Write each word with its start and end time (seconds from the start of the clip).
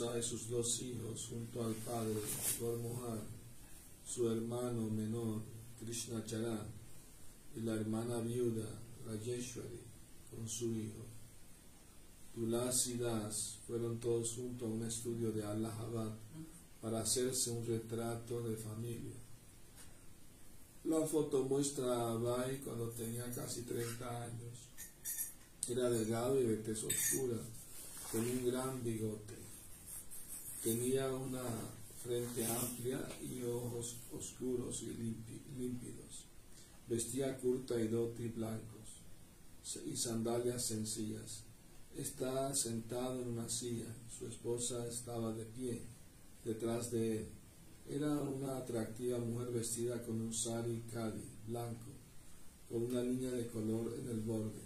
esposa 0.00 0.18
y 0.18 0.22
sus 0.22 0.48
dos 0.48 0.82
hijos 0.82 1.26
junto 1.28 1.62
al 1.62 1.74
padre 1.74 2.14
Gormohan, 2.58 3.20
su 4.06 4.30
hermano 4.30 4.88
menor 4.88 5.42
Krishna 5.78 6.24
Charan 6.24 6.66
y 7.54 7.60
la 7.60 7.74
hermana 7.74 8.20
viuda 8.20 8.66
Rajeshwari 9.06 9.80
con 10.30 10.48
su 10.48 10.74
hijo. 10.74 11.04
Tulasi 12.34 12.94
Das 12.94 13.58
fueron 13.66 13.98
todos 13.98 14.34
juntos 14.34 14.68
a 14.68 14.72
un 14.72 14.84
estudio 14.84 15.32
de 15.32 15.44
Allahabad 15.44 16.12
para 16.80 17.00
hacerse 17.00 17.50
un 17.50 17.66
retrato 17.66 18.40
de 18.42 18.56
familia. 18.56 19.16
La 20.84 21.06
foto 21.06 21.44
muestra 21.44 21.92
a 21.92 22.12
Abai 22.12 22.58
cuando 22.60 22.88
tenía 22.90 23.30
casi 23.34 23.62
30 23.62 24.22
años. 24.24 24.68
Era 25.68 25.90
delgado 25.90 26.40
y 26.40 26.44
de 26.44 26.56
tez 26.58 26.82
oscura, 26.84 27.36
con 28.10 28.20
un 28.22 28.46
gran 28.46 28.82
bigote. 28.82 29.49
Tenía 30.62 31.10
una 31.10 31.42
frente 32.02 32.44
amplia 32.44 33.00
y 33.22 33.42
ojos 33.44 33.96
oscuros 34.12 34.82
y 34.82 34.92
límpidos. 35.58 36.26
Vestía 36.86 37.38
curta 37.38 37.80
y 37.80 37.88
doti 37.88 38.28
blancos 38.28 38.80
y 39.86 39.96
sandalias 39.96 40.66
sencillas. 40.66 41.44
Estaba 41.96 42.54
sentado 42.54 43.22
en 43.22 43.28
una 43.28 43.48
silla. 43.48 43.86
Su 44.18 44.26
esposa 44.26 44.86
estaba 44.86 45.32
de 45.32 45.46
pie 45.46 45.80
detrás 46.44 46.90
de 46.90 47.18
él. 47.18 47.28
Era 47.88 48.12
una 48.20 48.58
atractiva 48.58 49.18
mujer 49.18 49.52
vestida 49.52 50.02
con 50.02 50.20
un 50.20 50.34
sari 50.34 50.82
kali 50.92 51.24
blanco, 51.48 51.90
con 52.68 52.82
una 52.84 53.02
línea 53.02 53.30
de 53.30 53.46
color 53.46 53.96
en 53.98 54.10
el 54.10 54.20
borde. 54.20 54.60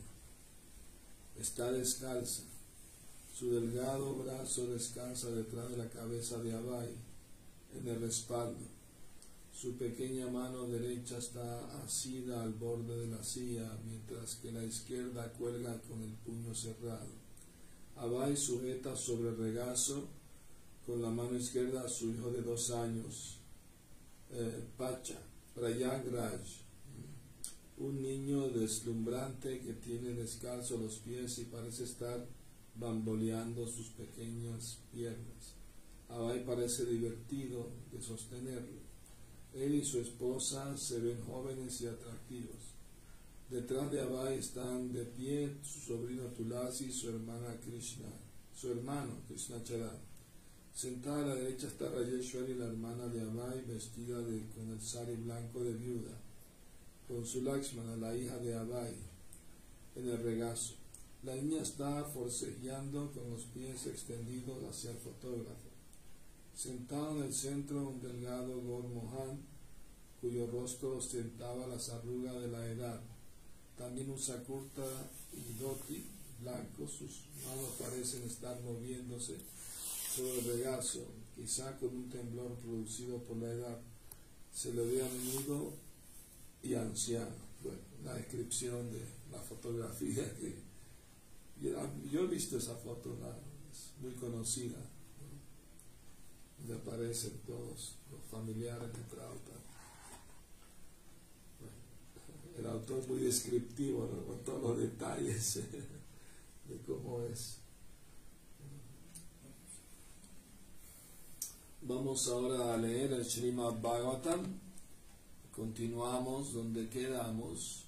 Está 1.38 1.70
descalza. 1.70 2.42
Su 3.34 3.50
delgado 3.50 4.14
brazo 4.14 4.68
descansa 4.68 5.28
detrás 5.28 5.68
de 5.68 5.76
la 5.76 5.90
cabeza 5.90 6.40
de 6.40 6.52
Abai, 6.52 6.94
en 7.76 7.88
el 7.88 8.00
respaldo. 8.00 8.64
Su 9.52 9.76
pequeña 9.76 10.28
mano 10.28 10.68
derecha 10.68 11.18
está 11.18 11.82
asida 11.82 12.44
al 12.44 12.52
borde 12.52 12.96
de 12.96 13.08
la 13.08 13.24
silla, 13.24 13.76
mientras 13.84 14.36
que 14.36 14.52
la 14.52 14.62
izquierda 14.62 15.32
cuelga 15.32 15.82
con 15.82 16.00
el 16.04 16.12
puño 16.12 16.54
cerrado. 16.54 17.10
Abai 17.96 18.36
sujeta 18.36 18.94
sobre 18.94 19.30
el 19.30 19.36
regazo 19.36 20.06
con 20.86 21.02
la 21.02 21.10
mano 21.10 21.36
izquierda 21.36 21.82
a 21.82 21.88
su 21.88 22.10
hijo 22.10 22.30
de 22.30 22.42
dos 22.42 22.70
años, 22.70 23.38
eh, 24.30 24.62
Pacha, 24.78 25.18
Prayag 25.56 26.08
Raj, 26.12 26.40
un 27.78 28.00
niño 28.00 28.48
deslumbrante 28.50 29.58
que 29.58 29.72
tiene 29.72 30.10
descalzo 30.10 30.78
los 30.78 30.98
pies 30.98 31.40
y 31.40 31.46
parece 31.46 31.82
estar 31.82 32.24
bamboleando 32.76 33.66
sus 33.66 33.88
pequeñas 33.88 34.78
piernas. 34.92 35.54
Abai 36.08 36.44
parece 36.44 36.84
divertido 36.86 37.70
de 37.92 38.00
sostenerlo. 38.00 38.84
Él 39.52 39.74
y 39.74 39.84
su 39.84 40.00
esposa 40.00 40.76
se 40.76 41.00
ven 41.00 41.20
jóvenes 41.22 41.80
y 41.80 41.86
atractivos. 41.86 42.74
Detrás 43.48 43.90
de 43.92 44.00
Abai 44.00 44.38
están 44.38 44.92
de 44.92 45.04
pie 45.04 45.56
su 45.62 45.80
sobrino 45.80 46.24
Tulasi 46.28 46.86
y 46.86 46.92
su 46.92 47.08
hermana 47.08 47.58
Krishna, 47.60 48.08
su 48.54 48.70
hermano 48.70 49.12
Krishna 49.28 49.62
Charan. 49.62 49.98
Sentada 50.74 51.22
a 51.22 51.28
la 51.28 51.34
derecha 51.36 51.68
está 51.68 51.88
Rajeshwari, 51.88 52.54
la 52.54 52.66
hermana 52.66 53.06
de 53.06 53.20
Abai, 53.20 53.62
vestida 53.64 54.16
con 54.54 54.72
el 54.72 54.80
sari 54.80 55.14
blanco 55.14 55.62
de 55.62 55.72
viuda, 55.72 56.18
con 57.06 57.24
su 57.24 57.42
Lakshmana, 57.42 57.96
la 57.96 58.16
hija 58.16 58.38
de 58.38 58.54
Abai, 58.54 58.94
en 59.94 60.08
el 60.08 60.18
regazo. 60.18 60.74
La 61.24 61.34
niña 61.34 61.62
está 61.62 62.04
forcejeando 62.04 63.10
con 63.12 63.30
los 63.30 63.44
pies 63.44 63.86
extendidos 63.86 64.62
hacia 64.68 64.90
el 64.90 64.98
fotógrafo. 64.98 65.70
Sentado 66.54 67.16
en 67.16 67.22
el 67.22 67.32
centro 67.32 67.88
un 67.88 68.02
delgado 68.02 68.60
Gormohan, 68.60 69.40
cuyo 70.20 70.46
rostro 70.46 70.98
ostentaba 70.98 71.66
las 71.66 71.88
arrugas 71.88 72.34
de 72.42 72.48
la 72.48 72.66
edad. 72.66 73.00
También 73.78 74.10
usa 74.10 74.42
curta 74.44 74.84
y 75.32 75.54
doti 75.54 76.04
blanco, 76.42 76.86
sus 76.86 77.22
manos 77.46 77.70
parecen 77.78 78.24
estar 78.24 78.60
moviéndose 78.60 79.38
sobre 80.14 80.40
el 80.40 80.44
regazo, 80.44 81.06
quizá 81.34 81.78
con 81.78 81.88
un 81.88 82.10
temblor 82.10 82.52
producido 82.56 83.18
por 83.20 83.38
la 83.38 83.50
edad, 83.50 83.80
se 84.52 84.74
le 84.74 84.84
ve 84.84 85.02
a 85.02 85.08
menudo 85.08 85.72
y 86.62 86.74
anciano. 86.74 87.34
Bueno, 87.62 87.80
la 88.04 88.12
descripción 88.12 88.92
de 88.92 89.00
la 89.32 89.40
fotografía 89.40 90.22
que 90.36 90.73
yo, 91.60 92.24
he 92.24 92.26
visto 92.26 92.58
esa 92.58 92.74
foto, 92.74 93.16
es 93.70 93.92
muy 94.00 94.12
conocida, 94.12 94.78
donde 96.58 96.74
aparecen 96.74 97.40
todos 97.46 97.96
los 98.10 98.22
familiares 98.30 98.92
de 98.92 99.02
Trauta. 99.04 99.52
el 102.58 102.66
autor 102.66 103.06
muy 103.08 103.18
descriptivo 103.18 104.08
con 104.28 104.44
todos 104.44 104.62
los 104.62 104.78
detalles 104.78 105.54
de 106.68 106.78
cómo 106.86 107.20
es. 107.22 107.58
Vamos 111.82 112.28
ahora 112.28 112.74
a 112.74 112.76
leer 112.78 113.12
el 113.12 113.24
Srimad 113.24 113.80
Bhagavatam. 113.82 114.40
Continuamos 115.52 116.54
donde 116.54 116.88
quedamos 116.88 117.84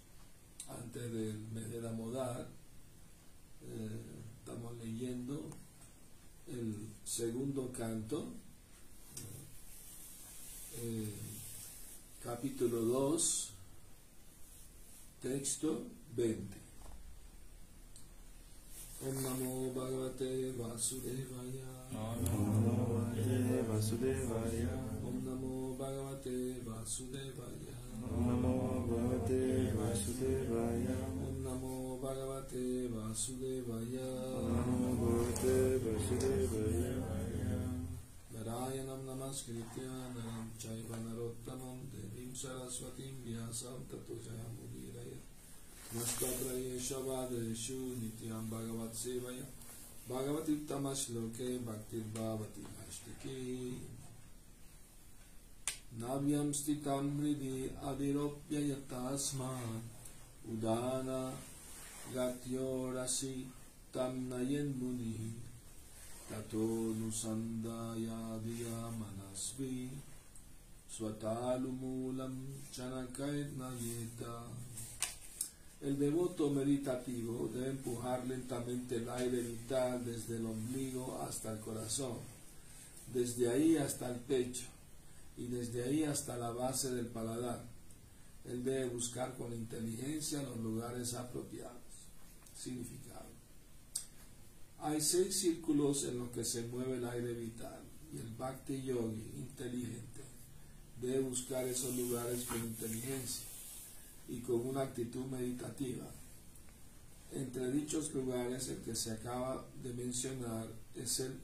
antes 0.69 1.13
del 1.13 1.39
mes 1.49 1.71
de 1.71 1.81
Damodar. 1.81 2.56
Eh, 3.69 3.89
estamos 4.39 4.77
leyendo 4.79 5.51
el 6.47 6.89
segundo 7.05 7.73
canto, 7.73 8.33
eh, 10.81 11.13
capítulo 12.23 12.81
2, 12.83 13.51
texto 15.21 15.87
20. 16.15 16.67
Om 19.03 19.23
Namo 19.23 19.73
Bhagavate 19.75 20.53
Vasudevaya. 20.57 21.69
Om 21.93 22.23
Namo 22.23 22.75
Bhagavate 22.95 23.63
Vasudevaya. 23.69 24.73
Om 25.05 25.25
Namo 25.25 25.77
Bhagavate 25.77 26.63
Vasudevaya. 26.65 27.77
Om 28.11 28.27
Namo 28.27 28.87
Bhagavate 28.89 29.75
Vasudevaya. 29.77 31.26
भगवते 32.07 32.89
वासुदेवाय। 32.89 33.85
नमो 33.85 34.89
भगवते 34.97 35.77
वासुदेवाय। 35.77 37.33
नारायणं 38.35 39.01
नमस्कृत्य 39.07 39.83
नरं 39.87 40.51
चैव 40.59 40.95
नरोत्तमं 40.97 41.79
देवीं 41.79 42.35
सरस्वतीं 42.35 43.15
व्यासं 43.25 43.79
ततो 43.85 44.15
जयमुदीरय 44.15 45.13
नष्टप्रयेशवादेषु 45.97 47.75
नित्यां 47.75 48.51
भगवत्सेवय। 48.51 49.39
भगवत्युत्तमश्लोके 50.09 51.59
भक्तिर्भावति 51.59 52.61
नास्तिकी। 52.61 53.71
नव्यं 55.95 56.53
स्थितं 56.53 57.19
हृदि 57.19 57.71
अविरोप्य 57.83 58.71
यतास्मात् 58.71 60.49
Udana 60.49 61.39
Gatyorasi 62.15 63.47
Tamnayen 63.93 64.75
Tato 66.29 66.59
Nusandaya 66.59 68.39
Diya 68.45 68.91
Manasvi 68.99 69.91
Chanakait 72.73 73.49
El 75.83 75.99
devoto 75.99 76.51
meditativo 76.51 77.51
debe 77.53 77.71
empujar 77.71 78.27
lentamente 78.27 78.97
el 78.97 79.09
aire 79.11 79.43
vital 79.43 80.05
desde 80.05 80.37
el 80.37 80.47
ombligo 80.47 81.21
hasta 81.21 81.53
el 81.53 81.61
corazón, 81.61 82.17
desde 83.13 83.51
ahí 83.51 83.77
hasta 83.77 84.09
el 84.09 84.17
pecho 84.21 84.65
y 85.37 85.47
desde 85.47 85.85
ahí 85.85 86.05
hasta 86.05 86.37
la 86.39 86.51
base 86.51 86.91
del 86.93 87.07
paladar. 87.07 87.63
Él 88.47 88.65
debe 88.65 88.89
buscar 88.89 89.35
con 89.37 89.53
inteligencia 89.53 90.43
los 90.43 90.57
lugares 90.59 91.15
apropiados. 91.15 91.86
Significado. 92.57 93.27
Hay 94.81 95.01
seis 95.01 95.37
círculos 95.37 96.05
en 96.05 96.19
los 96.19 96.31
que 96.31 96.45
se 96.45 96.63
mueve 96.69 96.97
el 96.97 97.07
aire 97.07 97.35
vital 97.35 97.81
y 98.13 98.19
el 98.19 98.35
Bhakti 98.35 98.83
Yogi 98.83 99.33
inteligente 99.37 100.23
debe 101.01 101.21
buscar 101.21 101.67
esos 101.67 101.95
lugares 101.97 102.45
con 102.45 102.59
inteligencia 102.59 103.47
y 104.29 104.41
con 104.41 104.67
una 104.67 104.83
actitud 104.83 105.27
meditativa. 105.27 106.07
Entre 107.33 107.71
dichos 107.71 108.15
lugares, 108.15 108.69
el 108.69 108.79
que 108.79 108.95
se 108.95 109.13
acaba 109.13 109.67
de 109.83 109.93
mencionar 109.93 110.69
es 110.95 111.21
el 111.21 111.39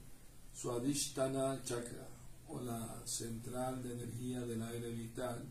Swadhisthana 0.54 1.62
Chakra, 1.64 2.08
o 2.48 2.60
la 2.60 3.02
central 3.06 3.82
de 3.82 3.92
energía 3.92 4.40
del 4.40 4.62
aire 4.62 4.90
vital, 4.90 5.42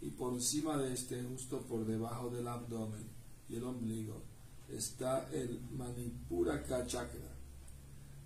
y 0.00 0.10
por 0.10 0.34
encima 0.34 0.76
de 0.76 0.94
este, 0.94 1.22
justo 1.22 1.62
por 1.62 1.84
debajo 1.84 2.30
del 2.30 2.46
abdomen 2.46 3.04
y 3.48 3.56
el 3.56 3.64
ombligo, 3.64 4.22
está 4.68 5.28
el 5.32 5.60
Manipuraka 5.76 6.86
Chakra. 6.86 7.36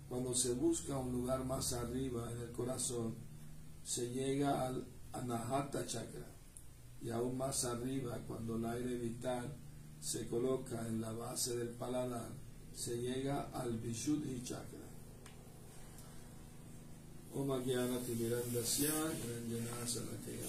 Cuando 0.09 0.33
se 0.33 0.53
busca 0.53 0.97
un 0.97 1.11
lugar 1.11 1.43
más 1.45 1.73
arriba 1.73 2.31
en 2.31 2.39
el 2.39 2.51
corazón, 2.51 3.15
se 3.83 4.09
llega 4.11 4.67
al 4.67 4.85
Anahata 5.13 5.85
Chakra 5.85 6.27
y 7.01 7.09
aún 7.09 7.37
más 7.37 7.65
arriba, 7.65 8.17
cuando 8.27 8.55
el 8.55 8.65
aire 8.65 8.95
vital 8.97 9.53
se 9.99 10.27
coloca 10.27 10.87
en 10.87 11.01
la 11.01 11.11
base 11.11 11.57
del 11.57 11.69
paladar, 11.69 12.29
se 12.73 12.97
llega 12.97 13.49
al 13.53 13.77
Vishuddhi 13.77 14.41
Chakra. 14.43 14.79
Om 17.35 17.47
Salakaya 19.87 20.43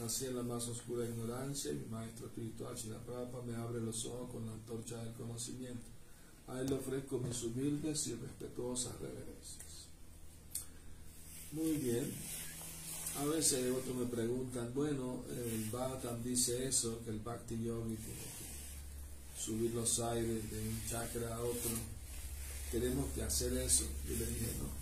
Nací 0.00 0.26
en 0.26 0.36
la 0.36 0.42
más 0.42 0.66
oscura 0.68 1.04
ignorancia 1.04 1.70
y 1.70 1.74
mi 1.74 1.86
maestro 1.86 2.26
espiritual 2.26 2.74
Prabhupada 3.06 3.44
me 3.44 3.54
abre 3.56 3.80
los 3.80 4.04
ojos 4.06 4.30
con 4.30 4.46
la 4.46 4.52
antorcha 4.52 5.02
del 5.02 5.12
conocimiento. 5.14 5.86
A 6.48 6.60
él 6.60 6.66
le 6.66 6.74
ofrezco 6.76 7.18
mis 7.18 7.42
humildes 7.42 8.06
y 8.08 8.14
respetuosas 8.14 8.98
reverencias. 9.00 9.86
Muy 11.52 11.76
bien. 11.76 12.10
A 13.18 13.24
veces 13.26 13.70
otros 13.70 13.94
me 13.94 14.06
preguntan, 14.06 14.72
bueno, 14.74 15.22
el 15.28 15.68
Bhattan 15.70 16.22
dice 16.24 16.66
eso, 16.66 17.00
que 17.04 17.10
el 17.10 17.18
Bhakti 17.18 17.62
Yogi 17.62 17.94
tiene 17.96 18.20
que 18.20 19.38
subir 19.38 19.74
los 19.74 20.00
aires 20.00 20.50
de 20.50 20.58
un 20.58 20.80
chakra 20.88 21.36
a 21.36 21.40
otro. 21.42 21.70
Tenemos 22.70 23.12
que 23.14 23.22
hacer 23.22 23.52
eso. 23.58 23.84
Yo 24.08 24.16
le 24.16 24.26
dije, 24.26 24.46
no. 24.58 24.81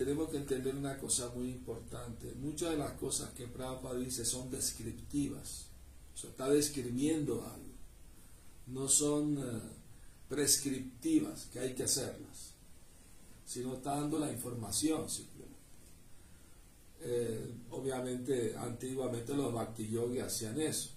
Tenemos 0.00 0.30
que 0.30 0.38
entender 0.38 0.74
una 0.74 0.96
cosa 0.98 1.30
muy 1.34 1.50
importante. 1.50 2.32
Muchas 2.36 2.70
de 2.70 2.78
las 2.78 2.92
cosas 2.92 3.34
que 3.34 3.46
Prabhupada 3.46 3.98
dice 3.98 4.24
son 4.24 4.50
descriptivas. 4.50 5.66
O 6.14 6.16
sea, 6.16 6.30
está 6.30 6.48
describiendo 6.48 7.44
algo. 7.44 7.74
No 8.68 8.88
son 8.88 9.36
eh, 9.36 9.60
prescriptivas, 10.26 11.50
que 11.52 11.58
hay 11.60 11.74
que 11.74 11.82
hacerlas. 11.82 12.54
Sino 13.44 13.74
está 13.74 13.96
dando 13.96 14.18
la 14.18 14.32
información 14.32 15.06
simplemente. 15.10 15.58
Eh, 17.02 17.54
obviamente, 17.68 18.56
antiguamente 18.56 19.34
los 19.34 19.52
bhakti 19.52 19.94
hacían 20.18 20.58
eso. 20.62 20.92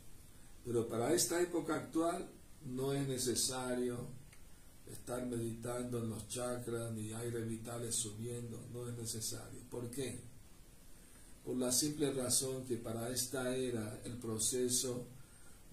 Pero 0.64 0.88
para 0.88 1.12
esta 1.14 1.42
época 1.42 1.76
actual 1.76 2.26
no 2.68 2.94
es 2.94 3.06
necesario 3.06 3.98
estar 5.04 5.26
meditando 5.26 5.98
en 5.98 6.12
los 6.12 6.30
chakras 6.30 6.94
ni 6.94 7.12
aire 7.12 7.42
vitales 7.42 7.94
subiendo, 7.94 8.58
no 8.72 8.88
es 8.88 8.96
necesario. 8.96 9.60
¿Por 9.70 9.92
qué? 9.92 10.18
Por 11.44 11.58
la 11.58 11.74
simple 11.74 12.14
razón 12.14 12.64
que 12.64 12.78
para 12.78 13.10
esta 13.10 13.54
era 13.54 14.00
el 14.06 14.14
proceso 14.14 15.06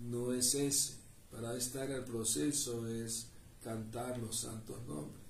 no 0.00 0.32
es 0.32 0.56
ese. 0.56 0.94
Para 1.30 1.56
esta 1.56 1.84
era 1.84 1.98
el 1.98 2.04
proceso 2.04 2.88
es 2.88 3.28
cantar 3.62 4.18
los 4.18 4.36
santos 4.36 4.84
nombres. 4.88 5.22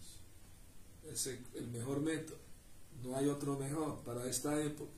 Es 1.12 1.26
el 1.26 1.66
mejor 1.70 2.00
método. 2.00 2.38
No 3.04 3.14
hay 3.16 3.28
otro 3.28 3.58
mejor 3.58 4.00
para 4.02 4.26
esta 4.26 4.62
época. 4.62 4.92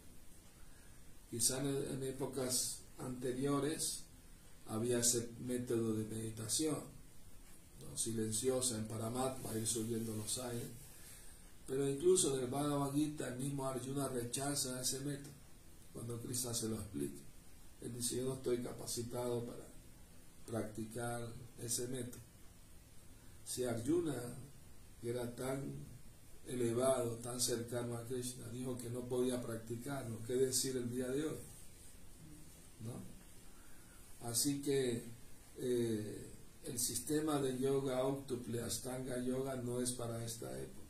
Quizá 1.28 1.60
en 1.60 2.04
épocas 2.04 2.82
anteriores 2.98 4.04
había 4.68 5.00
ese 5.00 5.28
método 5.40 5.92
de 5.94 6.04
meditación 6.04 7.01
silenciosa 7.96 8.78
en 8.78 8.86
Paramat, 8.86 9.44
va 9.44 9.52
a 9.52 9.58
ir 9.58 9.66
subiendo 9.66 10.16
los 10.16 10.38
aires. 10.38 10.68
Pero 11.66 11.88
incluso 11.88 12.36
en 12.36 12.44
el 12.44 12.50
Bhagavad 12.50 12.92
Gita, 12.92 13.28
el 13.28 13.38
mismo 13.38 13.66
Arjuna 13.66 14.08
rechaza 14.08 14.80
ese 14.80 15.00
método 15.00 15.32
cuando 15.92 16.20
Krishna 16.20 16.52
se 16.52 16.68
lo 16.68 16.76
explica. 16.76 17.20
Él 17.80 17.94
dice, 17.94 18.16
yo 18.16 18.24
no 18.24 18.34
estoy 18.34 18.58
capacitado 18.58 19.44
para 19.44 19.66
practicar 20.46 21.26
ese 21.58 21.88
método. 21.88 22.20
Si 23.44 23.64
Arjuna, 23.64 24.14
que 25.00 25.10
era 25.10 25.34
tan 25.34 25.92
elevado, 26.46 27.16
tan 27.16 27.40
cercano 27.40 27.96
a 27.96 28.04
Krishna, 28.04 28.48
dijo 28.48 28.76
que 28.76 28.90
no 28.90 29.00
podía 29.08 29.40
practicarlo, 29.42 30.18
¿qué 30.26 30.34
decir 30.34 30.76
el 30.76 30.90
día 30.90 31.08
de 31.08 31.24
hoy? 31.24 31.38
¿No? 32.84 34.28
Así 34.28 34.62
que 34.62 35.04
eh, 35.58 36.31
el 36.64 36.78
sistema 36.78 37.40
de 37.40 37.58
yoga 37.58 38.04
octuple 38.04 38.62
Astanga 38.62 39.18
Yoga 39.18 39.56
no 39.56 39.80
es 39.80 39.92
para 39.92 40.24
esta 40.24 40.46
época. 40.58 40.80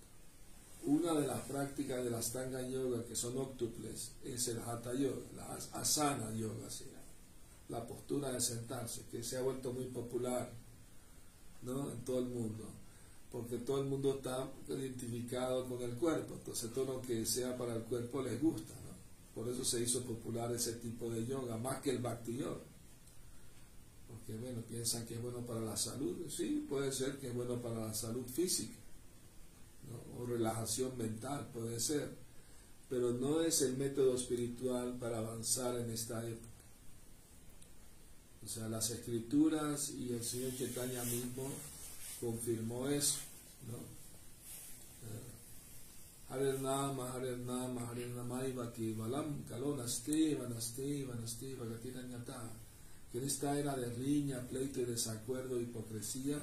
Una 0.85 1.15
de 1.15 1.27
las 1.27 1.41
prácticas 1.43 2.05
de 2.05 2.11
la 2.11 2.19
Astanga 2.19 2.61
Yoga 2.69 3.05
que 3.05 3.15
son 3.15 3.39
octuples 3.39 4.13
es 4.25 4.49
el 4.49 4.59
Hatha 4.59 4.93
Yoga, 4.95 5.23
la 5.37 5.81
Asana 5.81 6.33
Yoga 6.35 6.69
la 7.69 7.87
postura 7.87 8.31
de 8.31 8.41
sentarse, 8.41 9.03
que 9.11 9.23
se 9.23 9.39
ha 9.39 9.43
vuelto 9.43 9.73
muy 9.73 9.87
popular 9.87 10.53
¿no? 11.63 11.91
en 11.91 12.05
todo 12.05 12.19
el 12.19 12.27
mundo, 12.27 12.67
porque 13.31 13.57
todo 13.59 13.81
el 13.81 13.89
mundo 13.89 14.17
está 14.17 14.51
identificado 14.69 15.67
con 15.67 15.81
el 15.81 15.93
cuerpo, 15.93 16.35
entonces 16.35 16.71
todo 16.75 16.97
lo 16.97 17.01
que 17.01 17.25
sea 17.25 17.57
para 17.57 17.77
el 17.77 17.83
cuerpo 17.85 18.21
les 18.21 18.43
gusta, 18.43 18.75
por 19.35 19.49
eso 19.49 19.65
se 19.65 19.81
hizo 19.81 20.03
popular 20.03 20.53
ese 20.53 20.75
tipo 20.75 21.11
de 21.11 21.25
yoga, 21.25 21.57
más 21.57 21.81
que 21.81 21.91
el 21.91 21.99
Bhakti 21.99 22.37
Yoga 22.37 22.72
porque 24.25 24.41
bueno, 24.41 24.63
piensan 24.63 25.05
que 25.07 25.15
es 25.15 25.23
bueno 25.23 25.41
para 25.41 25.61
la 25.61 25.77
salud. 25.77 26.17
Sí, 26.29 26.65
puede 26.69 26.93
ser 26.93 27.19
que 27.19 27.29
es 27.29 27.35
bueno 27.35 27.61
para 27.61 27.87
la 27.87 27.95
salud 27.95 28.25
física, 28.27 28.77
o 30.17 30.25
relajación 30.25 30.97
mental, 30.97 31.49
puede 31.53 31.81
ser, 31.81 32.11
pero 32.89 33.13
no 33.13 33.43
es 33.43 33.63
el 33.63 33.77
método 33.77 34.15
espiritual 34.15 34.97
para 34.99 35.19
avanzar 35.19 35.79
en 35.81 35.91
esta 35.91 36.27
época. 36.27 36.47
O 38.45 38.49
sea, 38.49 38.69
las 38.69 38.91
escrituras 38.91 39.91
y 39.91 40.13
el 40.13 40.23
Señor 40.23 40.57
Chaitanya 40.57 41.03
mismo 41.05 41.49
confirmó 42.21 42.89
eso, 42.89 43.19
¿no? 43.69 43.79
Eh, 45.09 46.29
Hare 46.29 46.59
Nama, 46.61 47.13
Hare 47.13 47.37
Nama, 47.39 47.89
Hare 47.89 48.07
Nama, 48.09 48.43
Valam, 48.99 49.45
Kalonasti, 49.49 50.35
Vanasti, 50.35 51.05
Vanasti, 51.05 51.55
Vagatinanyata 51.55 52.53
que 53.13 53.19
en 53.19 53.25
esta 53.25 53.59
era 53.59 53.77
de 53.77 53.91
riña, 53.91 54.41
pleito 54.49 54.81
y 54.81 54.87
desacuerdo, 54.87 55.61
hipocresía, 55.61 56.39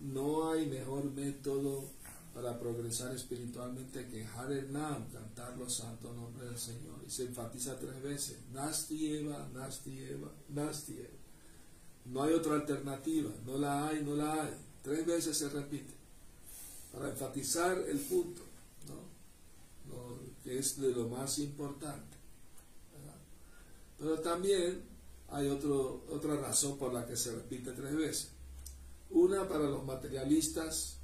no 0.00 0.50
hay 0.50 0.66
mejor 0.66 1.10
método 1.10 1.90
para 2.32 2.58
progresar 2.58 3.14
espiritualmente 3.14 4.06
que 4.06 4.24
Hare 4.24 4.62
Nam, 4.70 5.08
cantar 5.12 5.56
los 5.56 5.74
santos 5.74 6.14
nombres 6.16 6.50
del 6.50 6.58
Señor. 6.58 7.00
Y 7.06 7.10
se 7.10 7.24
enfatiza 7.24 7.78
tres 7.78 8.00
veces, 8.02 8.38
Nasti 8.52 9.14
Eva, 9.14 9.48
Nasti 9.52 9.98
Eva, 10.00 10.30
Nasti 10.48 10.98
Eva. 10.98 11.08
No 12.06 12.22
hay 12.22 12.34
otra 12.34 12.54
alternativa, 12.54 13.30
no 13.44 13.58
la 13.58 13.88
hay, 13.88 14.04
no 14.04 14.14
la 14.14 14.42
hay. 14.42 14.54
Tres 14.82 15.06
veces 15.06 15.36
se 15.36 15.48
repite, 15.48 15.94
para 16.92 17.08
enfatizar 17.08 17.78
el 17.78 17.98
punto, 17.98 18.42
¿no? 18.88 20.18
que 20.44 20.58
es 20.58 20.78
de 20.80 20.92
lo 20.92 21.08
más 21.08 21.38
importante. 21.38 22.18
Pero 23.98 24.20
también 24.20 24.93
hay 25.34 25.48
otro, 25.48 26.04
otra 26.10 26.36
razón 26.36 26.78
por 26.78 26.92
la 26.94 27.06
que 27.06 27.16
se 27.16 27.32
repite 27.32 27.72
tres 27.72 27.96
veces. 27.96 28.30
Una 29.10 29.48
para 29.48 29.64
los 29.64 29.84
materialistas, 29.84 30.98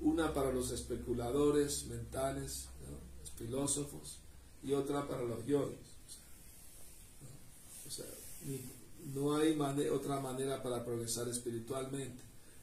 una 0.00 0.32
para 0.32 0.50
los 0.50 0.70
especuladores 0.70 1.86
mentales, 1.86 2.68
los 3.20 3.30
filósofos, 3.32 4.18
y 4.62 4.72
otra 4.72 5.06
para 5.06 5.22
los 5.22 5.44
yogis. 5.44 5.76
No 9.12 9.36
hay 9.36 9.58
otra 9.90 10.20
manera 10.20 10.62
para 10.62 10.82
progresar 10.82 11.28
espiritualmente. 11.28 12.22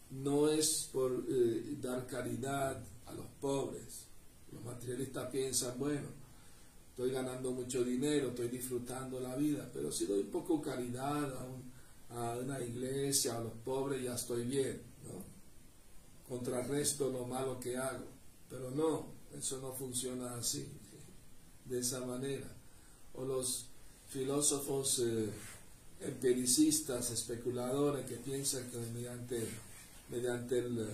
No 0.09 0.49
es 0.49 0.89
por 0.91 1.25
eh, 1.29 1.77
dar 1.79 2.07
caridad 2.07 2.83
a 3.05 3.13
los 3.13 3.27
pobres. 3.39 4.07
Los 4.51 4.63
materialistas 4.63 5.29
piensan, 5.29 5.77
bueno, 5.77 6.07
estoy 7.01 7.15
ganando 7.15 7.51
mucho 7.51 7.83
dinero, 7.83 8.29
estoy 8.29 8.49
disfrutando 8.49 9.19
la 9.19 9.35
vida, 9.35 9.67
pero 9.73 9.91
si 9.91 10.05
doy 10.05 10.21
poco 10.21 10.61
caridad 10.61 11.33
a, 12.11 12.37
una 12.37 12.61
iglesia, 12.61 13.37
a 13.37 13.41
los 13.41 13.53
pobres, 13.65 14.03
ya 14.03 14.13
estoy 14.13 14.43
bien, 14.43 14.79
¿no? 15.05 15.23
Contrarresto 16.29 17.09
lo 17.09 17.25
malo 17.25 17.59
que 17.59 17.75
hago, 17.75 18.05
pero 18.47 18.69
no, 18.69 19.07
eso 19.35 19.59
no 19.61 19.73
funciona 19.73 20.35
así, 20.35 20.67
de 21.65 21.79
esa 21.79 22.05
manera. 22.05 22.45
O 23.15 23.25
los 23.25 23.65
filósofos 24.09 24.99
eh, 24.99 25.27
empiricistas, 26.01 27.09
especuladores 27.09 28.05
que 28.05 28.17
piensan 28.17 28.69
que 28.69 28.77
mediante, 28.93 29.47
mediante 30.11 30.59
el 30.59 30.87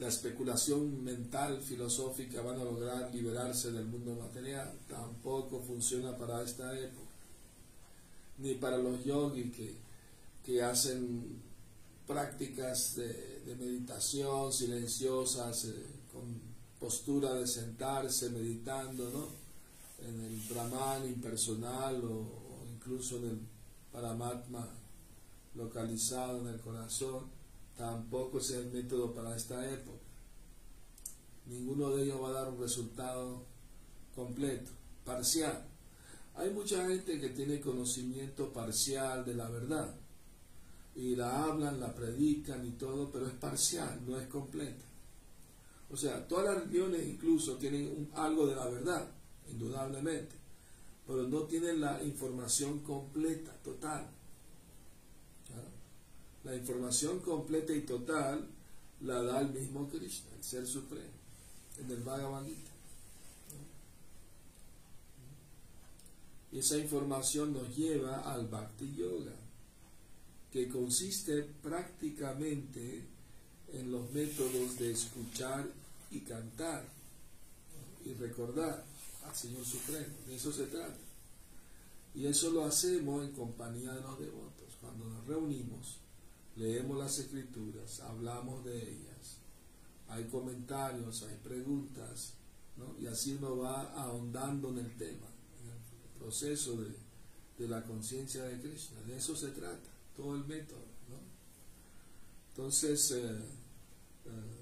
la 0.00 0.08
especulación 0.08 1.04
mental, 1.04 1.60
filosófica, 1.60 2.40
van 2.40 2.58
a 2.58 2.64
lograr 2.64 3.14
liberarse 3.14 3.70
del 3.70 3.84
mundo 3.84 4.14
material. 4.14 4.72
Tampoco 4.88 5.60
funciona 5.60 6.16
para 6.16 6.42
esta 6.42 6.76
época. 6.76 7.12
Ni 8.38 8.54
para 8.54 8.78
los 8.78 9.04
yogis 9.04 9.54
que, 9.54 9.76
que 10.42 10.62
hacen 10.62 11.42
prácticas 12.06 12.96
de, 12.96 13.54
meditación 13.58 14.50
silenciosas, 14.52 15.66
eh, 15.66 15.74
con 16.10 16.22
postura 16.78 17.34
de 17.34 17.46
sentarse 17.46 18.30
meditando, 18.30 19.10
¿no? 19.10 20.08
En 20.08 20.18
el 20.24 20.40
Brahman 20.48 21.06
impersonal 21.06 22.02
o, 22.04 22.20
o 22.20 22.66
incluso 22.74 23.18
en 23.18 23.24
el 23.24 23.38
Paramatma 23.92 24.66
localizado 25.56 26.40
en 26.40 26.54
el 26.54 26.60
corazón, 26.60 27.24
tampoco 27.80 28.40
es 28.40 28.50
el 28.50 28.70
método 28.70 29.14
para 29.14 29.34
esta 29.34 29.66
época. 29.72 30.04
Ninguno 31.46 31.88
de 31.96 32.02
ellos 32.02 32.22
va 32.22 32.28
a 32.28 32.32
dar 32.32 32.50
un 32.50 32.60
resultado 32.60 33.46
completo, 34.14 34.70
parcial. 35.02 35.66
Hay 36.34 36.50
mucha 36.50 36.86
gente 36.86 37.18
que 37.18 37.30
tiene 37.30 37.58
conocimiento 37.58 38.52
parcial 38.52 39.24
de 39.24 39.34
la 39.34 39.48
verdad 39.48 39.94
y 40.94 41.16
la 41.16 41.42
hablan, 41.42 41.80
la 41.80 41.94
predican 41.94 42.66
y 42.66 42.72
todo, 42.72 43.10
pero 43.10 43.26
es 43.26 43.32
parcial, 43.32 43.98
no 44.06 44.20
es 44.20 44.26
completa. 44.26 44.84
O 45.90 45.96
sea, 45.96 46.28
todas 46.28 46.44
las 46.44 46.64
religiones 46.64 47.08
incluso 47.08 47.56
tienen 47.56 48.10
algo 48.14 48.46
de 48.46 48.56
la 48.56 48.68
verdad, 48.68 49.08
indudablemente, 49.50 50.36
pero 51.06 51.22
no 51.22 51.44
tienen 51.44 51.80
la 51.80 52.02
información 52.02 52.80
completa, 52.80 53.56
total. 53.64 54.19
La 56.44 56.54
información 56.54 57.20
completa 57.20 57.72
y 57.72 57.82
total 57.82 58.46
la 59.02 59.22
da 59.22 59.40
el 59.40 59.50
mismo 59.50 59.88
Krishna, 59.88 60.30
el 60.36 60.44
Ser 60.44 60.66
Supremo, 60.66 61.10
en 61.78 61.90
el 61.90 62.02
Bhagavad 62.02 62.44
Gita. 62.46 62.70
Y 66.52 66.58
esa 66.58 66.78
información 66.78 67.52
nos 67.52 67.76
lleva 67.76 68.32
al 68.32 68.48
Bhakti 68.48 68.94
Yoga, 68.96 69.34
que 70.50 70.68
consiste 70.68 71.42
prácticamente 71.62 73.04
en 73.72 73.92
los 73.92 74.10
métodos 74.10 74.78
de 74.78 74.90
escuchar 74.90 75.68
y 76.10 76.20
cantar 76.20 76.84
y 78.04 78.14
recordar 78.14 78.84
al 79.24 79.34
Señor 79.34 79.64
Supremo. 79.64 80.14
De 80.26 80.34
eso 80.34 80.52
se 80.52 80.66
trata. 80.66 80.96
Y 82.14 82.26
eso 82.26 82.50
lo 82.50 82.64
hacemos 82.64 83.24
en 83.24 83.32
compañía 83.32 83.92
de 83.92 84.00
los 84.00 84.18
devotos. 84.18 84.66
Cuando 84.80 85.04
nos 85.04 85.24
reunimos, 85.26 85.98
leemos 86.56 86.98
las 86.98 87.18
escrituras, 87.18 88.00
hablamos 88.00 88.64
de 88.64 88.90
ellas, 88.90 89.38
hay 90.08 90.24
comentarios, 90.24 91.22
hay 91.22 91.36
preguntas, 91.36 92.34
y 92.98 93.06
así 93.06 93.34
uno 93.34 93.58
va 93.58 93.92
ahondando 93.92 94.70
en 94.70 94.78
el 94.78 94.96
tema, 94.96 95.28
en 95.62 95.70
el 95.70 96.18
proceso 96.18 96.76
de, 96.76 96.94
de 97.58 97.68
la 97.68 97.84
conciencia 97.84 98.44
de 98.44 98.60
Krishna. 98.60 99.00
De 99.02 99.16
eso 99.16 99.36
se 99.36 99.48
trata, 99.48 99.90
todo 100.16 100.34
el 100.34 100.44
método. 100.44 100.90
Entonces, 102.50 103.10
eh, 103.12 103.38
eh, 104.26 104.60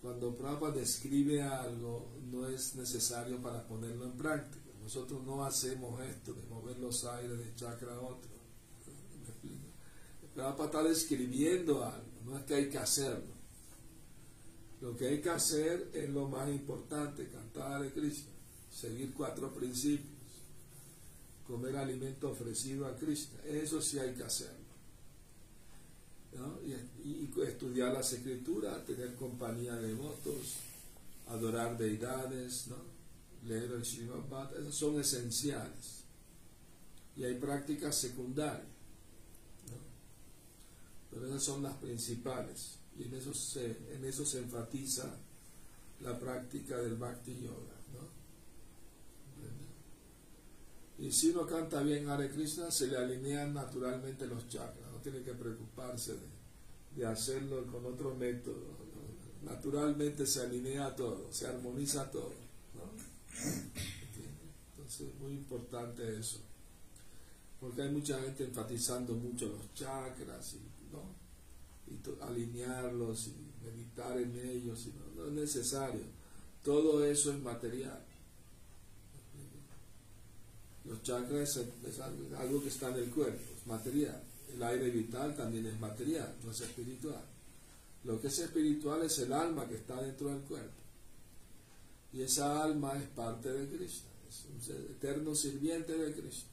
cuando 0.00 0.36
Prabhupada 0.36 0.76
describe 0.76 1.42
algo, 1.42 2.10
no 2.30 2.46
es 2.48 2.74
necesario 2.76 3.42
para 3.42 3.66
ponerlo 3.66 4.04
en 4.04 4.12
práctica. 4.12 4.64
Nosotros 4.80 5.22
no 5.24 5.44
hacemos 5.44 6.00
esto 6.00 6.32
de 6.32 6.42
mover 6.44 6.78
los 6.78 7.04
aires 7.04 7.38
de 7.38 7.54
chakra 7.54 7.94
a 7.94 8.00
otro. 8.00 8.37
Prabhupada 10.38 10.66
está 10.66 10.82
describiendo 10.84 11.84
algo, 11.84 12.06
no 12.24 12.38
es 12.38 12.44
que 12.44 12.54
hay 12.54 12.70
que 12.70 12.78
hacerlo. 12.78 13.34
Lo 14.80 14.96
que 14.96 15.08
hay 15.08 15.20
que 15.20 15.30
hacer 15.30 15.90
es 15.92 16.08
lo 16.10 16.28
más 16.28 16.48
importante, 16.48 17.26
cantar 17.26 17.82
a 17.82 17.90
Krishna, 17.90 18.30
seguir 18.70 19.12
cuatro 19.14 19.52
principios, 19.52 20.06
comer 21.44 21.76
alimento 21.76 22.30
ofrecido 22.30 22.86
a 22.86 22.96
Krishna, 22.96 23.42
eso 23.46 23.82
sí 23.82 23.98
hay 23.98 24.14
que 24.14 24.22
hacerlo. 24.22 24.54
Y, 27.04 27.28
estudiar 27.42 27.92
las 27.92 28.12
escrituras, 28.12 28.86
tener 28.86 29.16
compañía 29.16 29.74
de 29.74 29.92
votos, 29.94 30.58
adorar 31.26 31.76
deidades, 31.76 32.68
¿no? 32.68 32.76
leer 33.44 33.72
el 33.72 33.84
Srimad 33.84 34.56
esas 34.56 34.74
son 34.76 35.00
esenciales. 35.00 36.04
Y 37.16 37.24
hay 37.24 37.34
prácticas 37.34 37.96
secundarias, 37.96 38.77
pero 41.10 41.26
esas 41.26 41.42
son 41.42 41.62
las 41.62 41.74
principales. 41.74 42.78
Y 42.98 43.04
en 43.04 43.14
eso 43.14 43.32
se, 43.32 43.76
en 43.94 44.04
eso 44.04 44.24
enfatiza 44.38 45.14
la 46.00 46.18
práctica 46.18 46.76
del 46.78 46.96
Bhakti 46.96 47.40
Yoga. 47.42 47.74
Y 50.98 51.12
si 51.12 51.30
uno 51.30 51.46
canta 51.46 51.80
bien 51.82 52.08
Hare 52.08 52.28
Krishna, 52.28 52.72
se 52.72 52.88
le 52.88 52.96
alinean 52.96 53.54
naturalmente 53.54 54.26
los 54.26 54.48
chakras 54.48 54.88
tiene 55.02 55.22
que 55.22 55.34
preocuparse 55.34 56.16
de, 56.94 57.06
hacerlo 57.06 57.66
con 57.66 57.84
otro 57.86 58.14
método. 58.14 58.76
Naturalmente 59.42 60.26
se 60.26 60.42
alinea 60.42 60.94
todo, 60.96 61.32
se 61.32 61.46
armoniza 61.46 62.10
todo. 62.10 62.34
Entonces 64.70 65.08
es 65.08 65.14
muy 65.20 65.32
importante 65.32 66.18
eso. 66.18 66.40
Porque 67.60 67.82
hay 67.82 67.90
mucha 67.90 68.20
gente 68.20 68.44
enfatizando 68.44 69.14
mucho 69.14 69.46
los 69.46 69.72
chakras 69.74 70.54
y, 70.54 70.68
y 71.86 72.22
alinearlos 72.22 73.28
y 73.28 73.64
meditar 73.64 74.18
en 74.18 74.36
ellos. 74.36 74.86
Y 74.86 74.92
no, 75.16 75.26
es 75.26 75.32
necesario. 75.32 76.02
Todo 76.64 77.04
eso 77.04 77.32
es 77.32 77.40
material. 77.40 78.04
Los 80.84 81.02
chakras 81.02 81.56
es 81.56 82.00
algo 82.00 82.62
que 82.62 82.68
está 82.68 82.88
en 82.90 82.96
el 82.96 83.10
cuerpo, 83.10 83.42
es 83.56 83.66
material. 83.66 84.22
El 84.54 84.62
aire 84.62 84.90
vital 84.90 85.36
también 85.36 85.66
es 85.66 85.78
material, 85.78 86.34
no 86.42 86.50
es 86.50 86.60
espiritual. 86.60 87.24
Lo 88.04 88.20
que 88.20 88.28
es 88.28 88.38
espiritual 88.38 89.02
es 89.02 89.18
el 89.18 89.32
alma 89.32 89.68
que 89.68 89.74
está 89.74 90.00
dentro 90.00 90.28
del 90.28 90.40
cuerpo. 90.40 90.72
Y 92.12 92.22
esa 92.22 92.62
alma 92.62 92.96
es 92.96 93.06
parte 93.10 93.52
de 93.52 93.68
Krishna, 93.68 94.08
es 94.28 94.46
un 94.46 94.74
eterno 94.90 95.34
sirviente 95.34 95.92
de 95.92 96.12
Krishna. 96.12 96.48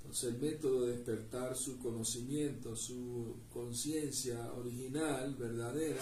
Entonces 0.00 0.34
el 0.34 0.40
método 0.40 0.86
de 0.86 0.96
despertar 0.96 1.56
su 1.56 1.78
conocimiento, 1.78 2.74
su 2.74 3.36
conciencia 3.52 4.52
original, 4.54 5.34
verdadera, 5.36 6.00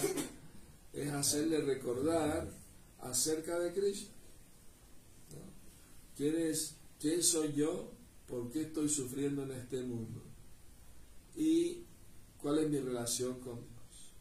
es 0.93 1.11
hacerle 1.11 1.61
recordar 1.61 2.51
acerca 3.01 3.59
de 3.59 3.73
Krishna. 3.73 4.09
¿Quién, 6.17 6.37
es, 6.37 6.77
¿Quién 6.99 7.23
soy 7.23 7.53
yo? 7.53 7.93
¿Por 8.27 8.51
qué 8.51 8.63
estoy 8.63 8.89
sufriendo 8.89 9.43
en 9.45 9.53
este 9.53 9.83
mundo? 9.83 10.29
y 11.39 11.85
cuál 12.43 12.59
es 12.59 12.69
mi 12.69 12.81
relación 12.81 13.39
con 13.39 13.55
Dios. 13.55 14.13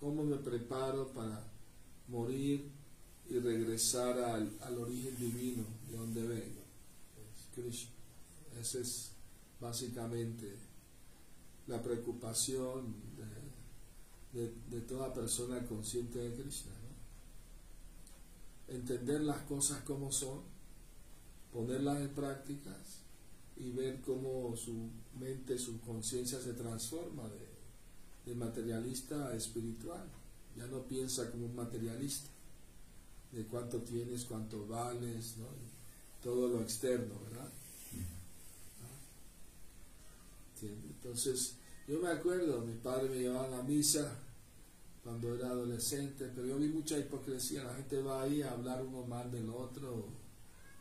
¿Cómo 0.00 0.24
me 0.24 0.36
preparo 0.36 1.06
para 1.12 1.44
morir 2.08 2.68
y 3.28 3.38
regresar 3.38 4.18
al, 4.18 4.78
origen 4.78 5.16
divino 5.16 5.64
de 5.88 5.96
donde 5.96 6.22
vengo? 6.22 6.60
Krishna. 7.54 7.99
Esa 8.60 8.78
es 8.80 9.12
básicamente 9.58 10.54
la 11.66 11.82
preocupación 11.82 12.94
de, 14.32 14.80
toda 14.82 15.14
persona 15.14 15.64
consciente 15.66 16.18
de 16.18 16.42
Krishna. 16.42 16.72
Entender 18.68 19.22
las 19.22 19.42
cosas 19.42 19.82
como 19.82 20.12
son, 20.12 20.42
ponerlas 21.52 22.00
en 22.00 22.10
prácticas 22.10 23.00
y 23.56 23.70
ver 23.70 24.00
cómo 24.02 24.54
su 24.56 24.90
mente, 25.18 25.58
su 25.58 25.80
conciencia 25.80 26.38
se 26.40 26.52
transforma 26.52 27.28
de, 27.28 28.34
materialista 28.34 29.28
a 29.28 29.34
espiritual. 29.34 30.06
Ya 30.56 30.66
no 30.66 30.86
piensa 30.86 31.30
como 31.32 31.46
un 31.46 31.56
materialista, 31.56 32.30
de 33.32 33.44
cuánto 33.46 33.78
tienes, 33.78 34.24
cuánto 34.24 34.68
vales, 34.68 35.34
todo 36.22 36.46
lo 36.46 36.60
externo, 36.60 37.14
¿verdad? 37.24 37.50
Entonces, 40.68 41.56
yo 41.86 41.98
me 42.00 42.08
acuerdo, 42.08 42.60
mi 42.60 42.74
padre 42.74 43.08
me 43.08 43.18
llevaba 43.18 43.46
a 43.46 43.58
la 43.58 43.62
misa 43.62 44.18
cuando 45.02 45.34
era 45.34 45.48
adolescente, 45.48 46.30
pero 46.34 46.46
yo 46.46 46.58
vi 46.58 46.68
mucha 46.68 46.98
hipocresía, 46.98 47.64
la 47.64 47.74
gente 47.74 48.02
va 48.02 48.22
ahí 48.22 48.42
a 48.42 48.52
hablar 48.52 48.84
uno 48.84 49.04
mal 49.06 49.30
del 49.30 49.48
otro, 49.48 50.08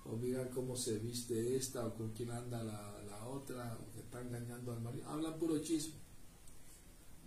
o 0.06 0.16
miran 0.18 0.50
cómo 0.50 0.76
se 0.76 0.98
viste 1.00 1.56
esta 1.56 1.86
o 1.86 1.96
con 1.96 2.12
quién 2.12 2.32
anda 2.32 2.64
la, 2.64 2.96
otra 3.28 3.78
o 3.80 3.94
que 3.94 4.00
está 4.00 4.22
engañando 4.22 4.72
al 4.72 4.82
marido. 4.82 5.08
Hablan 5.08 5.38
puro 5.38 5.60
chisme. 5.60 5.94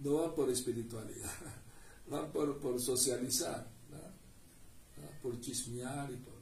No 0.01 0.15
van 0.15 0.35
por 0.35 0.51
espiritualidad, 0.51 1.31
van 2.11 2.33
por, 2.33 2.59
por 2.59 2.81
socializar, 2.81 3.71
por 5.23 5.39
chismear 5.41 6.11
y 6.11 6.17
por, 6.17 6.33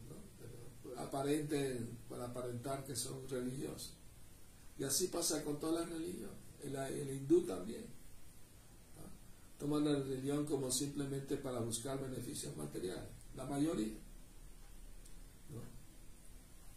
aparente, 0.99 1.87
para 2.09 2.27
aparentar 2.27 2.85
que 2.85 2.97
son 2.97 3.29
religiosos. 3.29 4.00
Y 4.81 4.85
así 4.85 5.09
pasa 5.09 5.45
con 5.45 5.61
todas 5.61 5.83
las 5.83 5.91
religiones. 5.91 6.35
El, 6.65 7.11
hindú 7.15 7.43
también. 7.43 7.85
Toman 9.59 9.85
la 9.85 9.99
religión 9.99 10.47
como 10.47 10.71
simplemente 10.71 11.37
para 11.37 11.61
buscar 11.61 12.01
beneficios 12.01 12.57
materiales. 12.57 13.11
La 13.37 13.45
mayoría 13.45 13.93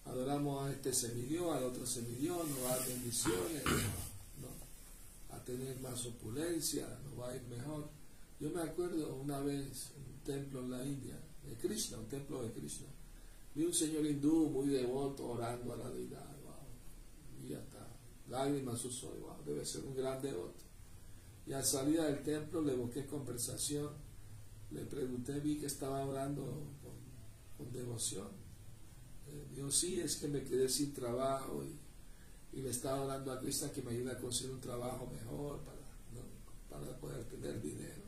adoramos 0.05 0.65
a 0.67 0.71
este 0.71 0.93
semidios, 0.93 1.55
al 1.55 1.63
otro 1.63 1.85
semidios, 1.85 2.37
nos 2.49 2.59
va 2.63 2.73
a 2.73 2.77
dar 2.77 2.87
bendiciones, 2.87 3.63
a 5.31 5.39
tener 5.45 5.79
más 5.79 6.05
opulencia, 6.05 6.85
nos 7.05 7.19
va 7.19 7.31
a 7.31 7.35
ir 7.35 7.43
mejor. 7.43 7.89
Yo 8.39 8.49
me 8.49 8.61
acuerdo 8.61 9.15
una 9.15 9.39
vez 9.39 9.91
un 9.95 10.19
templo 10.25 10.59
en 10.59 10.71
la 10.71 10.85
India, 10.85 11.17
de 11.45 11.55
Krishna, 11.55 11.97
un 11.97 12.09
templo 12.09 12.43
de 12.43 12.51
Krishna. 12.51 12.87
Vi 13.55 13.65
un 13.65 13.73
señor 13.73 14.05
hindú 14.05 14.49
muy 14.49 14.67
devoto 14.67 15.25
orando 15.29 15.73
a 15.73 15.77
la 15.77 15.89
deidad, 15.89 16.35
wow. 16.43 16.53
Lágrimas 18.33 18.83
ojos, 18.83 19.05
wow, 19.21 19.43
debe 19.45 19.63
ser 19.63 19.83
un 19.85 19.95
gran 19.95 20.21
devoto. 20.21 20.63
Y 21.45 21.53
al 21.53 21.63
salir 21.63 22.01
del 22.01 22.23
templo 22.23 22.61
le 22.61 22.73
busqué 22.73 23.05
conversación, 23.05 23.89
le 24.71 24.85
pregunté, 24.85 25.39
vi 25.39 25.59
que 25.59 25.67
estaba 25.67 26.03
orando 26.03 26.43
con, 26.81 27.71
devoción. 27.71 28.27
Eh, 29.27 29.47
dijo, 29.55 29.71
sí, 29.71 29.99
es 30.01 30.17
que 30.17 30.27
me 30.27 30.43
quedé 30.43 30.67
sin 30.67 30.93
trabajo 30.93 31.63
y, 31.63 32.57
y 32.57 32.61
le 32.61 32.69
estaba 32.69 33.03
orando 33.03 33.31
a 33.31 33.39
Cristo 33.39 33.71
que 33.71 33.81
me 33.81 33.91
ayude 33.91 34.11
a 34.11 34.17
conseguir 34.19 34.53
un 34.53 34.59
trabajo 34.59 35.07
mejor 35.07 35.61
para, 35.61 35.81
poder 36.99 37.23
tener 37.25 37.61
dinero. 37.61 38.03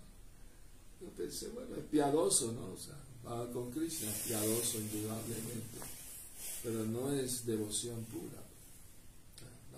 Yo 1.00 1.10
pensé, 1.10 1.50
bueno, 1.50 1.76
es 1.76 1.84
piadoso, 1.86 2.52
¿no? 2.52 2.74
O 2.74 2.78
sea, 2.78 2.98
va 3.26 3.50
con 3.52 3.72
Krishna, 3.72 4.10
es 4.10 4.24
piadoso 4.28 4.80
indudablemente, 4.80 5.80
pero 6.64 6.86
no 6.86 7.12
es 7.12 7.46
devoción 7.46 8.04
pura. 8.06 8.45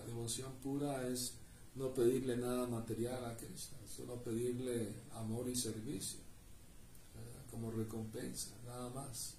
Devoción 0.07 0.51
pura 0.63 1.07
es 1.07 1.33
no 1.75 1.93
pedirle 1.93 2.37
nada 2.37 2.65
material 2.65 3.23
a 3.25 3.37
Krishna, 3.37 3.77
solo 3.87 4.15
pedirle 4.23 4.93
amor 5.13 5.47
y 5.47 5.55
servicio 5.55 6.27
como 7.51 7.71
recompensa, 7.71 8.51
nada 8.65 8.89
más. 8.91 9.33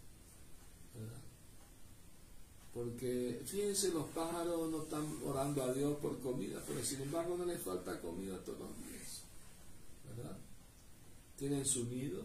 Porque 2.75 3.41
fíjense, 3.45 3.93
los 3.93 4.07
pájaros 4.09 4.71
no 4.71 4.83
están 4.83 5.05
orando 5.25 5.63
a 5.63 5.73
Dios 5.73 5.97
por 5.99 6.21
comida, 6.21 6.63
pero 6.67 6.85
sin 6.85 7.03
embargo 7.03 7.37
no 7.37 7.45
les 7.45 7.61
falta 7.61 8.01
comida 8.01 8.37
todos 8.45 8.61
los 8.61 8.77
días. 8.79 9.23
¿verdad? 10.09 10.37
Tienen 11.37 11.65
su 11.65 11.87
nido, 11.87 12.23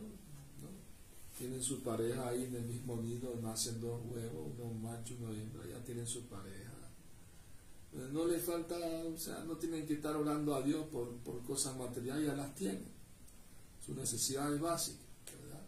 tienen 1.37 1.61
su 1.61 1.81
pareja 1.81 2.29
ahí 2.29 2.43
en 2.45 2.55
el 2.55 2.63
mismo 2.63 2.97
nido, 2.97 3.35
nacen 3.41 3.81
dos 3.81 4.01
huevos, 4.11 4.51
uno 4.57 4.73
macho 4.73 5.15
uno 5.19 5.31
hembra, 5.31 5.65
ya 5.67 5.83
tienen 5.83 6.05
su 6.05 6.23
pareja. 6.23 6.71
Eh, 7.95 8.09
no 8.11 8.25
les 8.25 8.43
falta, 8.43 8.75
o 8.75 9.17
sea, 9.17 9.43
no 9.43 9.57
tienen 9.57 9.85
que 9.85 9.93
estar 9.93 10.15
orando 10.15 10.55
a 10.55 10.61
Dios 10.61 10.87
por, 10.87 11.15
por 11.17 11.43
cosas 11.43 11.77
materiales, 11.77 12.27
ya 12.27 12.35
las 12.35 12.55
tienen. 12.55 12.91
Sus 13.79 13.95
necesidades 13.95 14.59
básicas, 14.59 15.05
¿verdad? 15.41 15.63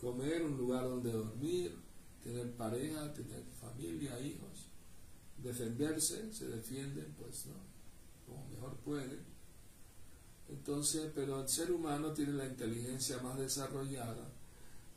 Comer, 0.00 0.42
un 0.44 0.56
lugar 0.56 0.84
donde 0.84 1.10
dormir, 1.10 1.76
tener 2.22 2.52
pareja, 2.52 3.12
tener 3.12 3.42
familia, 3.60 4.20
hijos, 4.20 4.68
defenderse, 5.42 6.32
se 6.32 6.48
defienden, 6.48 7.14
pues, 7.18 7.46
¿no? 7.46 7.54
Como 8.26 8.48
mejor 8.50 8.76
pueden. 8.78 9.32
Entonces, 10.48 11.10
pero 11.14 11.40
el 11.42 11.48
ser 11.48 11.72
humano 11.72 12.12
tiene 12.12 12.34
la 12.34 12.46
inteligencia 12.46 13.18
más 13.22 13.38
desarrollada 13.38 14.28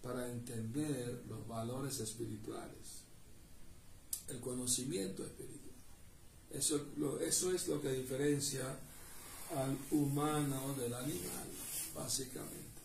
para 0.03 0.29
entender 0.29 1.23
los 1.27 1.47
valores 1.47 1.99
espirituales, 1.99 3.05
el 4.27 4.39
conocimiento 4.39 5.23
espiritual. 5.23 5.64
Eso, 6.51 6.85
eso 7.21 7.51
es 7.51 7.67
lo 7.67 7.81
que 7.81 7.91
diferencia 7.91 8.63
al 9.55 9.77
humano 9.91 10.73
del 10.77 10.93
animal, 10.93 11.47
básicamente. 11.93 12.75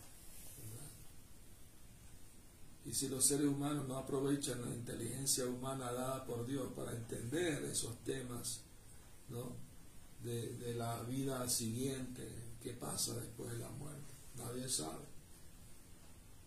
Y 2.84 2.94
si 2.94 3.08
los 3.08 3.24
seres 3.24 3.46
humanos 3.46 3.86
no 3.86 3.96
aprovechan 3.98 4.62
la 4.62 4.74
inteligencia 4.74 5.44
humana 5.46 5.92
dada 5.92 6.24
por 6.24 6.46
Dios 6.46 6.72
para 6.74 6.92
entender 6.92 7.62
esos 7.64 8.02
temas 8.04 8.62
¿no? 9.28 9.52
de, 10.24 10.56
de 10.56 10.74
la 10.74 11.02
vida 11.02 11.48
siguiente, 11.48 12.26
qué 12.60 12.72
pasa 12.72 13.14
después 13.14 13.52
de 13.52 13.58
la 13.58 13.70
muerte, 13.70 14.14
nadie 14.36 14.68
sabe. 14.68 15.04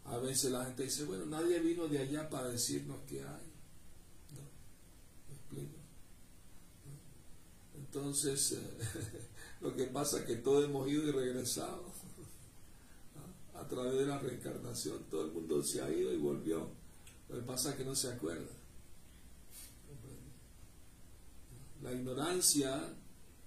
A 0.06 0.18
veces 0.18 0.52
la 0.52 0.66
gente 0.66 0.84
dice, 0.84 1.06
bueno, 1.06 1.26
nadie 1.26 1.60
vino 1.60 1.88
de 1.88 2.00
allá 2.00 2.30
para 2.30 2.50
decirnos 2.50 2.98
qué 3.08 3.20
hay. 3.22 3.54
¿No? 4.36 4.42
¿Me 5.30 5.36
explico? 5.36 5.78
Entonces, 7.94 8.54
eh, 8.54 8.60
lo 9.62 9.76
que 9.76 9.84
pasa 9.84 10.20
es 10.20 10.26
que 10.26 10.38
todos 10.38 10.66
hemos 10.66 10.90
ido 10.90 11.08
y 11.08 11.12
regresado 11.12 11.84
a 13.54 13.68
través 13.68 13.94
de 13.94 14.08
la 14.08 14.18
reencarnación. 14.18 15.04
Todo 15.12 15.26
el 15.26 15.32
mundo 15.32 15.62
se 15.62 15.80
ha 15.80 15.92
ido 15.92 16.12
y 16.12 16.18
volvió. 16.18 16.70
Lo 17.30 17.36
que 17.36 17.44
pasa 17.44 17.70
es 17.70 17.76
que 17.76 17.86
no 17.86 17.94
se 17.94 18.12
acuerda. 18.12 18.52
La 21.84 21.94
ignorancia 21.94 22.96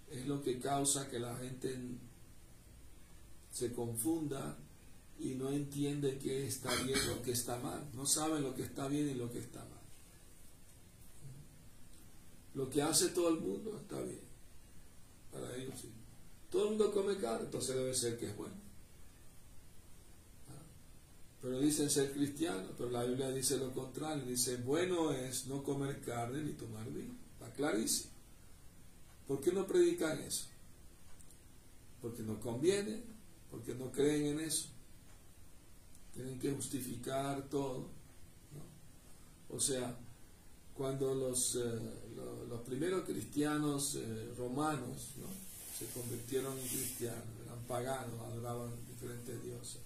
es 0.08 0.26
lo 0.28 0.40
que 0.40 0.60
causa 0.60 1.10
que 1.10 1.18
la 1.18 1.36
gente 1.38 1.76
se 3.50 3.72
confunda 3.72 4.58
y 5.18 5.34
no 5.34 5.50
entiende 5.50 6.18
qué 6.18 6.46
está 6.46 6.72
bien 6.84 7.00
o 7.18 7.22
qué 7.22 7.32
está 7.32 7.58
mal. 7.58 7.88
No 7.94 8.06
sabe 8.06 8.40
lo 8.40 8.54
que 8.54 8.62
está 8.62 8.86
bien 8.86 9.08
y 9.08 9.14
lo 9.14 9.28
que 9.28 9.40
está 9.40 9.58
mal. 9.58 9.82
Lo 12.54 12.70
que 12.70 12.80
hace 12.80 13.08
todo 13.08 13.30
el 13.30 13.40
mundo 13.40 13.76
está 13.76 14.00
bien. 14.02 14.25
Todo 16.56 16.64
el 16.64 16.70
mundo 16.70 16.90
come 16.90 17.18
carne, 17.18 17.44
entonces 17.44 17.76
debe 17.76 17.92
ser 17.92 18.18
que 18.18 18.30
es 18.30 18.34
bueno. 18.34 18.54
Pero 21.42 21.60
dicen 21.60 21.90
ser 21.90 22.14
cristianos, 22.14 22.70
pero 22.78 22.88
la 22.88 23.04
Biblia 23.04 23.30
dice 23.30 23.58
lo 23.58 23.74
contrario. 23.74 24.24
Dice, 24.24 24.56
bueno 24.56 25.12
es 25.12 25.48
no 25.48 25.62
comer 25.62 26.00
carne 26.00 26.42
ni 26.42 26.54
tomar 26.54 26.90
vino. 26.90 27.12
Está 27.34 27.52
clarísimo. 27.52 28.10
¿Por 29.28 29.42
qué 29.42 29.52
no 29.52 29.66
predican 29.66 30.18
eso? 30.20 30.46
Porque 32.00 32.22
no 32.22 32.40
conviene, 32.40 33.02
porque 33.50 33.74
no 33.74 33.92
creen 33.92 34.24
en 34.24 34.40
eso 34.40 34.70
tienen 36.14 36.38
que 36.38 36.52
justificar 36.52 37.50
todo. 37.50 37.90
O 39.50 39.60
sea, 39.60 39.94
cuando 40.72 41.14
los, 41.14 41.56
eh, 41.56 41.80
los, 42.48 42.62
primeros 42.62 43.04
cristianos 43.04 43.96
eh, 43.96 44.32
romanos 44.38 45.16
se 45.78 45.86
convirtieron 45.86 46.58
en 46.58 46.68
cristianos, 46.68 47.24
eran 47.44 47.58
paganos, 47.66 48.20
adoraban 48.20 48.70
diferentes 48.88 49.42
dioses, 49.42 49.80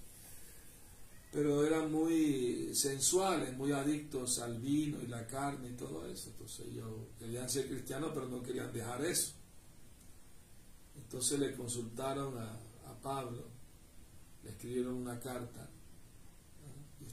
pero 1.31 1.65
eran 1.65 1.91
muy 1.91 2.75
sensuales, 2.75 3.55
muy 3.55 3.71
adictos 3.71 4.39
al 4.39 4.59
vino 4.59 5.01
y 5.01 5.07
la 5.07 5.25
carne 5.27 5.69
y 5.69 5.73
todo 5.73 6.05
eso. 6.07 6.29
Entonces 6.29 6.67
ellos 6.67 6.89
querían 7.17 7.49
ser 7.49 7.67
cristianos, 7.67 8.11
pero 8.13 8.27
no 8.27 8.43
querían 8.43 8.71
dejar 8.73 9.03
eso. 9.05 9.33
Entonces 10.95 11.39
le 11.39 11.55
consultaron 11.55 12.37
a, 12.37 12.51
a 12.89 13.01
Pablo, 13.01 13.45
le 14.43 14.49
escribieron 14.49 14.95
una 14.95 15.19
carta 15.19 15.69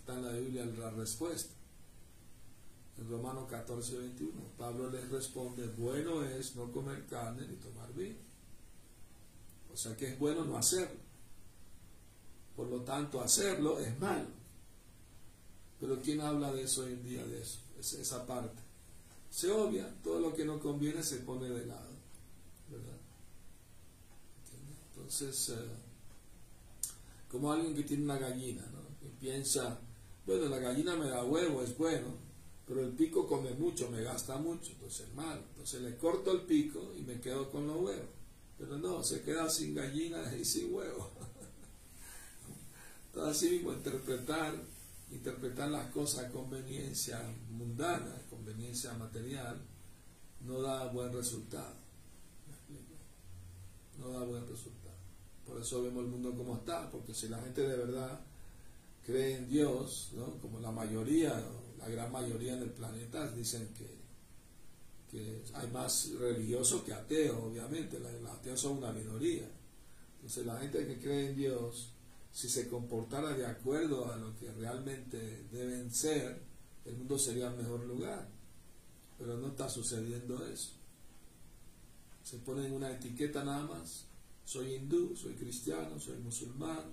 está 0.08 0.14
en 0.14 0.24
la 0.24 0.32
Biblia 0.32 0.64
la 0.64 0.90
respuesta. 0.90 1.54
En 2.98 3.08
Romanos 3.10 3.46
14, 3.48 3.98
21, 3.98 4.32
Pablo 4.56 4.90
les 4.90 5.08
responde, 5.10 5.66
bueno 5.76 6.24
es 6.24 6.56
no 6.56 6.72
comer 6.72 7.06
carne 7.06 7.46
ni 7.46 7.56
tomar 7.56 7.92
vino. 7.94 8.16
Sea 9.78 9.96
que 9.96 10.08
es 10.08 10.18
bueno 10.18 10.44
no 10.44 10.56
hacerlo. 10.58 10.98
Por 12.56 12.66
lo 12.66 12.80
tanto, 12.80 13.20
hacerlo 13.20 13.78
es 13.78 13.96
malo. 14.00 14.26
Pero 15.78 16.00
¿quién 16.02 16.20
habla 16.20 16.52
de 16.52 16.64
eso 16.64 16.82
hoy 16.82 16.94
en 16.94 17.04
día, 17.04 17.24
de 17.24 17.40
eso? 17.40 17.60
Es 17.78 17.92
esa 17.92 18.26
parte. 18.26 18.60
Se 19.30 19.52
obvia, 19.52 19.88
todo 20.02 20.18
lo 20.18 20.34
que 20.34 20.44
no 20.44 20.58
conviene 20.58 21.00
se 21.04 21.18
pone 21.18 21.48
de 21.48 21.64
lado. 21.64 21.92
¿verdad? 22.68 22.98
Entonces, 24.96 25.50
eh, 25.50 25.70
como 27.30 27.52
alguien 27.52 27.76
que 27.76 27.84
tiene 27.84 28.02
una 28.02 28.18
gallina, 28.18 28.62
¿no? 28.72 29.06
Y 29.06 29.10
piensa, 29.20 29.78
bueno, 30.26 30.46
la 30.46 30.58
gallina 30.58 30.96
me 30.96 31.08
da 31.08 31.22
huevo, 31.22 31.62
es 31.62 31.78
bueno, 31.78 32.08
pero 32.66 32.82
el 32.82 32.90
pico 32.94 33.28
come 33.28 33.52
mucho, 33.52 33.88
me 33.90 34.02
gasta 34.02 34.38
mucho, 34.38 34.72
entonces 34.72 35.06
es 35.06 35.14
malo. 35.14 35.42
Entonces 35.50 35.82
le 35.82 35.96
corto 35.96 36.32
el 36.32 36.40
pico 36.40 36.94
y 36.98 37.02
me 37.02 37.20
quedo 37.20 37.48
con 37.48 37.68
los 37.68 37.76
huevos. 37.76 38.17
Pero 38.58 38.78
no, 38.78 39.02
se 39.02 39.22
queda 39.22 39.48
sin 39.48 39.74
gallina 39.74 40.34
y 40.36 40.44
sin 40.44 40.74
huevo. 40.74 41.10
Entonces 43.06 43.36
así 43.36 43.50
mismo 43.54 43.72
interpretar, 43.72 44.54
interpretar 45.10 45.70
las 45.70 45.90
cosas 45.92 46.26
a 46.26 46.28
conveniencia 46.30 47.22
mundana, 47.50 48.20
conveniencia 48.28 48.92
material, 48.94 49.60
no 50.44 50.60
da 50.60 50.86
buen 50.86 51.12
resultado. 51.12 51.74
No 53.98 54.10
da 54.10 54.24
buen 54.24 54.46
resultado. 54.46 54.94
Por 55.46 55.60
eso 55.60 55.82
vemos 55.82 56.04
el 56.04 56.10
mundo 56.10 56.34
como 56.36 56.56
está, 56.56 56.90
porque 56.90 57.14
si 57.14 57.28
la 57.28 57.40
gente 57.40 57.62
de 57.62 57.76
verdad 57.76 58.20
cree 59.04 59.36
en 59.36 59.48
Dios, 59.48 60.10
¿no? 60.14 60.38
como 60.40 60.60
la 60.60 60.70
mayoría, 60.70 61.32
la 61.78 61.88
gran 61.88 62.12
mayoría 62.12 62.54
en 62.54 62.62
el 62.62 62.70
planeta 62.70 63.26
dicen 63.32 63.66
que, 63.74 63.97
que 65.10 65.42
hay 65.54 65.70
más 65.70 66.10
religiosos 66.18 66.82
que 66.82 66.92
ateos, 66.92 67.36
obviamente, 67.42 67.98
los 67.98 68.30
ateos 68.30 68.60
son 68.60 68.78
una 68.78 68.92
minoría. 68.92 69.48
Entonces 70.16 70.46
la 70.46 70.58
gente 70.58 70.86
que 70.86 70.98
cree 70.98 71.30
en 71.30 71.36
Dios, 71.36 71.92
si 72.32 72.48
se 72.48 72.68
comportara 72.68 73.32
de 73.34 73.46
acuerdo 73.46 74.12
a 74.12 74.16
lo 74.16 74.36
que 74.36 74.52
realmente 74.52 75.46
deben 75.50 75.90
ser, 75.90 76.42
el 76.84 76.96
mundo 76.96 77.18
sería 77.18 77.48
el 77.48 77.56
mejor 77.56 77.84
lugar. 77.86 78.28
Pero 79.18 79.36
no 79.36 79.48
está 79.48 79.68
sucediendo 79.68 80.46
eso. 80.46 80.72
Se 82.22 82.38
ponen 82.38 82.72
una 82.72 82.90
etiqueta 82.90 83.42
nada 83.44 83.66
más. 83.66 84.06
Soy 84.44 84.74
hindú, 84.74 85.16
soy 85.16 85.34
cristiano, 85.34 85.98
soy 85.98 86.18
musulmán, 86.18 86.84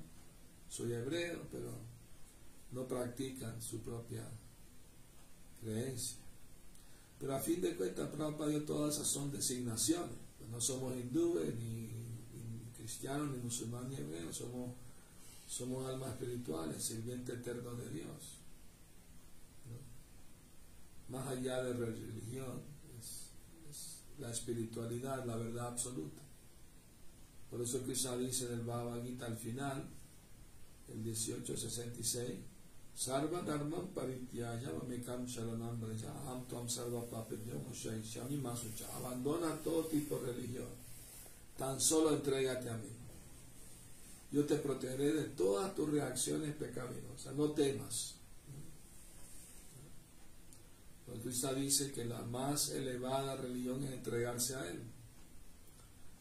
soy 0.70 0.94
hebreo, 0.94 1.48
pero 1.52 1.72
no 2.72 2.88
practican 2.88 3.62
su 3.62 3.80
propia 3.82 4.28
creencia. 5.62 6.25
Pero 7.20 7.36
a 7.36 7.40
fin 7.40 7.62
de 7.62 7.76
cuentas, 7.76 8.10
Prabhupada 8.10 8.50
dio 8.50 8.66
todas 8.66 8.96
esas 8.96 9.08
son 9.08 9.32
designaciones. 9.32 10.16
Pues 10.38 10.50
no 10.50 10.60
somos 10.60 10.96
hindúes, 10.96 11.56
ni, 11.56 11.90
cristianos, 12.76 13.36
ni 13.36 13.42
musulmanes, 13.42 13.90
ni 13.90 13.96
hebreos, 13.98 14.36
somos, 14.36 14.72
somos 15.48 15.88
almas 15.88 16.12
espirituales, 16.12 16.84
sirviente 16.84 17.34
eterno 17.34 17.74
de 17.76 17.90
Dios. 17.90 18.40
Más 21.08 21.28
allá 21.28 21.64
de 21.64 21.74
la 21.74 21.86
religión, 21.86 22.62
es, 23.00 23.32
la 24.20 24.32
espiritualidad, 24.32 25.26
la 25.26 25.36
verdad 25.36 25.68
absoluta. 25.68 26.22
Por 27.50 27.62
eso 27.62 27.84
Krishna 27.84 28.18
dice 28.18 28.48
en 28.48 28.60
el 28.60 28.66
Bhagavad 28.66 29.04
Gita 29.04 29.26
al 29.28 29.38
final, 29.38 29.88
el 30.90 30.98
1866, 30.98 32.40
Sarva 32.96 33.42
Dharma 33.42 33.78
Parityaya 33.94 34.72
Mamekam 34.72 35.28
Sharanam 35.28 35.78
Aham 35.84 36.46
Tuam 36.48 36.66
Sarva 36.66 37.04
Shami 37.74 38.38
Masucha. 38.38 38.86
Abandona 38.96 39.54
todo 39.62 39.84
tipo 39.84 40.18
de 40.20 40.32
religión. 40.32 40.70
Tan 41.58 41.80
solo 41.80 42.14
entrégate 42.14 42.70
a 42.70 42.78
mí. 42.78 42.90
Yo 44.32 44.46
te 44.46 44.56
protegeré 44.56 45.14
de 45.14 45.24
todas 45.36 45.76
tus 45.76 45.90
reacciones 45.90 46.56
pecaminosas. 46.56 47.36
No 47.36 47.52
temas. 47.52 48.16
Porque 51.06 51.22
Cristo 51.22 51.54
dice 51.54 51.92
que 51.92 52.06
la 52.06 52.22
más 52.22 52.70
elevada 52.70 53.36
religión 53.36 53.84
es 53.84 53.92
entregarse 53.92 54.56
a 54.56 54.68
Él. 54.70 54.82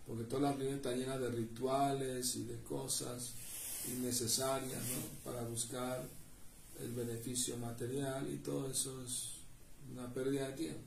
Porque 0.07 0.25
toda 0.25 0.43
la 0.43 0.53
religión 0.53 0.77
está 0.77 0.93
llena 0.93 1.19
de 1.19 1.31
rituales 1.31 2.35
y 2.37 2.45
de 2.45 2.61
cosas 2.63 3.33
innecesarias 3.89 4.83
¿no? 4.83 5.31
para 5.31 5.43
buscar 5.45 6.05
el 6.81 6.93
beneficio 6.93 7.57
material 7.57 8.29
y 8.33 8.39
todo 8.39 8.71
eso 8.71 9.03
es 9.03 9.35
una 9.93 10.13
pérdida 10.13 10.49
de 10.49 10.55
tiempo. 10.55 10.83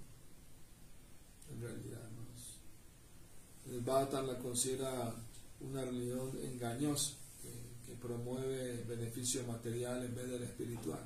En 1.52 1.62
realidad, 1.62 2.10
¿no? 2.12 3.74
el 3.74 3.82
Bhattan 3.82 4.28
la 4.28 4.38
considera 4.40 5.14
una 5.62 5.84
religión 5.84 6.32
engañosa 6.44 7.14
que, 7.42 7.52
que, 7.86 8.00
promueve 8.00 8.84
beneficio 8.84 9.44
material 9.46 10.06
en 10.06 10.16
vez 10.16 10.30
del 10.30 10.44
espiritual. 10.44 11.06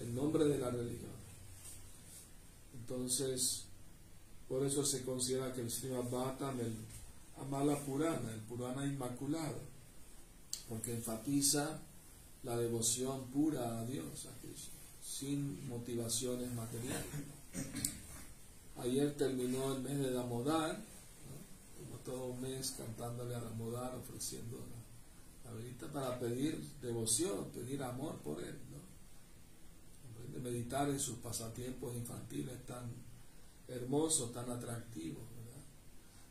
El 0.00 0.14
nombre 0.14 0.44
de 0.44 0.58
la 0.58 0.70
religión. 0.70 1.12
Entonces, 2.74 3.64
por 4.48 4.64
eso 4.64 4.84
se 4.84 5.04
considera 5.04 5.52
que 5.52 5.60
el 5.60 5.70
Srimad 5.70 6.10
Bhattan, 6.10 6.60
el 6.60 6.74
Amala 7.40 7.78
Purana, 7.78 8.32
el 8.32 8.40
Purana 8.40 8.84
Inmaculado, 8.86 9.58
porque 10.68 10.94
enfatiza 10.94 11.80
la 12.44 12.56
devoción 12.56 13.24
pura 13.30 13.80
a 13.80 13.84
Dios, 13.84 14.28
sin 15.02 15.66
motivaciones 15.68 16.52
materiales. 16.52 17.06
Ayer 18.76 19.14
terminó 19.16 19.74
el 19.74 19.82
mes 19.82 19.98
de 19.98 20.12
Damodar, 20.12 20.82
como 21.78 21.96
todo 22.00 22.26
un 22.26 22.42
mes 22.42 22.74
cantándole 22.76 23.34
a 23.34 23.40
Damodar, 23.40 23.94
ofreciendo 23.94 24.58
la, 25.44 25.52
la 25.52 25.92
para 25.92 26.18
pedir 26.18 26.60
devoción, 26.82 27.50
pedir 27.50 27.82
amor 27.82 28.16
por 28.18 28.42
él. 28.42 28.58
¿no? 28.70 30.34
De 30.34 30.40
meditar 30.40 30.88
en 30.90 31.00
sus 31.00 31.18
pasatiempos 31.18 31.94
infantiles 31.94 32.66
tan 32.66 32.90
hermosos, 33.68 34.32
tan 34.32 34.50
atractivos. 34.50 35.22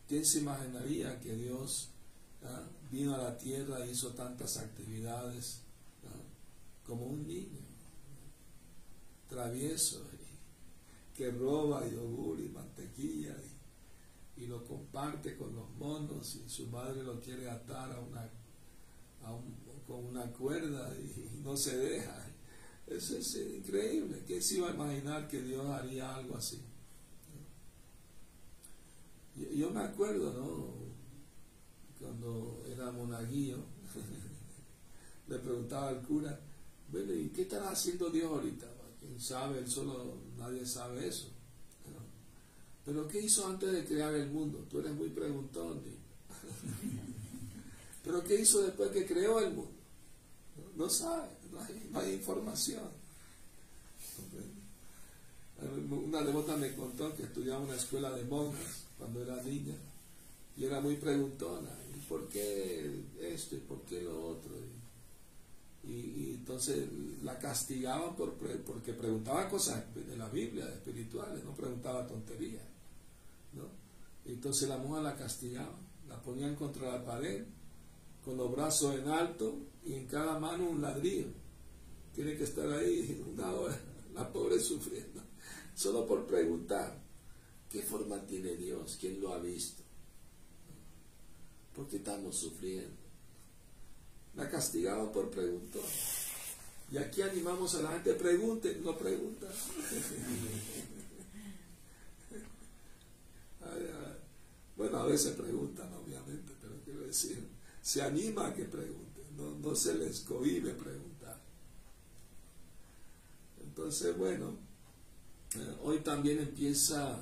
¿Quién 0.08 0.26
se 0.26 0.40
imaginaría 0.40 1.20
que 1.22 1.34
Dios 1.36 1.90
¿ah? 2.44 2.62
vino 2.92 3.16
a 3.16 3.18
la 3.18 3.38
tierra 3.38 3.86
y 3.86 3.92
hizo 3.92 4.10
tantas 4.10 4.58
actividades 4.58 5.63
como 6.86 7.06
un 7.06 7.28
niño 7.28 7.64
travieso 9.34 10.06
que 11.14 11.30
roba 11.32 11.88
yogur 11.88 12.40
y 12.40 12.50
mantequilla 12.50 13.36
y, 14.36 14.48
lo 14.48 14.66
comparte 14.66 15.38
con 15.38 15.56
los 15.56 15.70
monos 15.78 16.36
y 16.36 16.50
su 16.50 16.68
madre 16.68 17.02
lo 17.02 17.22
quiere 17.22 17.50
atar 17.50 17.92
a 17.94 18.00
una, 18.00 18.30
con 19.88 20.06
una 20.06 20.26
cuerda 20.32 20.94
y, 20.98 21.40
no 21.44 21.56
se 21.56 21.78
deja. 21.78 22.14
Eso 22.88 23.16
es 23.18 23.36
increíble. 23.36 24.24
¿Quién 24.28 24.42
se 24.42 24.56
iba 24.56 24.70
a 24.70 24.74
imaginar 24.74 25.28
que 25.28 25.42
Dios 25.42 25.66
haría 25.68 26.16
algo 26.16 26.36
así? 26.36 26.62
Yo, 29.36 29.50
yo 29.52 29.70
me 29.72 29.82
acuerdo, 29.82 30.34
¿no? 30.34 30.74
Cuando 32.00 32.66
era 32.68 32.92
monaguillo, 32.92 33.64
le 35.28 35.40
preguntaba 35.40 35.90
al 35.90 36.02
cura, 36.02 36.40
bueno, 36.94 37.12
¿y 37.12 37.30
qué 37.30 37.42
estará 37.42 37.72
haciendo 37.72 38.12
Dios 38.12 38.32
ahorita? 38.32 38.68
¿Quién 39.00 39.20
sabe? 39.20 39.58
Él 39.58 39.68
solo, 39.68 40.16
nadie 40.38 40.64
sabe 40.64 41.08
eso. 41.08 41.28
Pero 42.86 43.08
¿qué 43.08 43.20
hizo 43.20 43.48
antes 43.48 43.72
de 43.72 43.84
crear 43.84 44.14
el 44.14 44.30
mundo? 44.30 44.68
Tú 44.70 44.80
eres 44.80 44.94
muy 44.94 45.10
preguntón. 45.10 45.82
Pero 48.04 48.24
¿qué 48.24 48.40
hizo 48.40 48.62
después 48.62 48.92
que 48.92 49.08
creó 49.08 49.40
el 49.40 49.56
mundo? 49.56 49.72
No, 50.76 50.88
sabe, 50.88 51.30
no 51.92 52.00
hay, 52.00 52.14
información. 52.14 52.84
Una 55.90 56.22
devota 56.22 56.56
me 56.58 56.76
contó 56.76 57.16
que 57.16 57.24
estudiaba 57.24 57.64
en 57.64 57.70
una 57.70 57.78
escuela 57.78 58.12
de 58.12 58.24
monjas 58.26 58.84
cuando 59.00 59.24
era 59.24 59.42
niña 59.42 59.76
y 60.58 60.66
era 60.66 60.80
muy 60.80 60.98
preguntona. 60.98 61.72
¿Y 61.96 62.00
por 62.02 62.28
qué 62.28 63.04
esto 63.20 63.56
y 63.56 63.60
por 63.60 63.82
qué 63.82 64.04
lo 64.04 64.28
otro? 64.28 64.73
Y, 65.84 66.36
entonces 66.36 66.88
la 67.22 67.38
castigaban 67.40 68.16
por, 68.16 68.34
porque 68.66 68.94
preguntaba 68.94 69.50
cosas 69.50 69.84
de 69.94 70.16
la 70.18 70.30
Biblia, 70.30 70.66
espirituales, 70.70 71.44
no 71.44 71.54
preguntaba 71.54 72.08
tonterías. 72.08 72.64
¿no? 73.54 73.66
entonces 74.26 74.68
la 74.68 74.78
mujer 74.78 75.04
la 75.04 75.16
castigaban, 75.16 75.78
la 76.08 76.22
ponían 76.22 76.56
contra 76.56 76.92
la 76.92 77.06
pared, 77.06 77.46
con 78.24 78.38
los 78.38 78.52
brazos 78.52 78.96
en 78.96 79.10
alto 79.10 79.58
y 79.86 79.94
en 79.94 80.08
cada 80.08 80.40
mano 80.40 80.70
un 80.70 80.82
ladrillo. 80.82 81.28
Tiene 82.14 82.38
que 82.38 82.44
estar 82.44 82.70
ahí 82.72 83.24
una 83.34 83.52
hora, 83.52 83.80
la 84.14 84.32
pobre 84.32 84.60
sufriendo, 84.60 85.22
solo 85.76 86.06
por 86.08 86.26
preguntar, 86.26 87.02
¿qué 87.70 87.82
forma 87.82 88.26
tiene 88.26 88.56
Dios? 88.56 88.98
¿Quién 89.00 89.20
lo 89.20 89.34
ha 89.34 89.40
visto? 89.40 89.84
¿Por 91.76 91.88
qué 91.88 91.98
estamos 91.98 92.38
sufriendo? 92.38 93.03
La 94.36 94.50
castigaban 94.50 95.12
por 95.12 95.30
preguntar. 95.30 95.82
Y 96.92 96.98
aquí 96.98 97.22
animamos 97.22 97.76
a 97.76 97.82
la 97.82 97.92
gente, 97.92 98.14
pregunten, 98.14 98.84
no 98.84 98.98
preguntan. 98.98 99.50
bueno, 104.78 104.98
a 105.00 105.06
veces 105.06 105.34
preguntan, 105.34 105.92
obviamente, 105.94 106.54
pero 106.62 106.76
quiero 106.84 107.02
decir, 107.02 107.48
se 107.82 108.02
anima 108.02 108.48
a 108.48 108.54
que 108.54 108.66
pregunten, 108.66 109.24
no, 109.36 109.76
se 109.76 109.96
les 109.96 110.22
cohibe 110.22 110.74
preguntar. 110.74 111.40
Entonces, 113.62 114.18
bueno, 114.18 114.58
eh, 115.56 115.76
hoy 115.84 116.00
también 116.00 116.40
empieza 116.40 117.20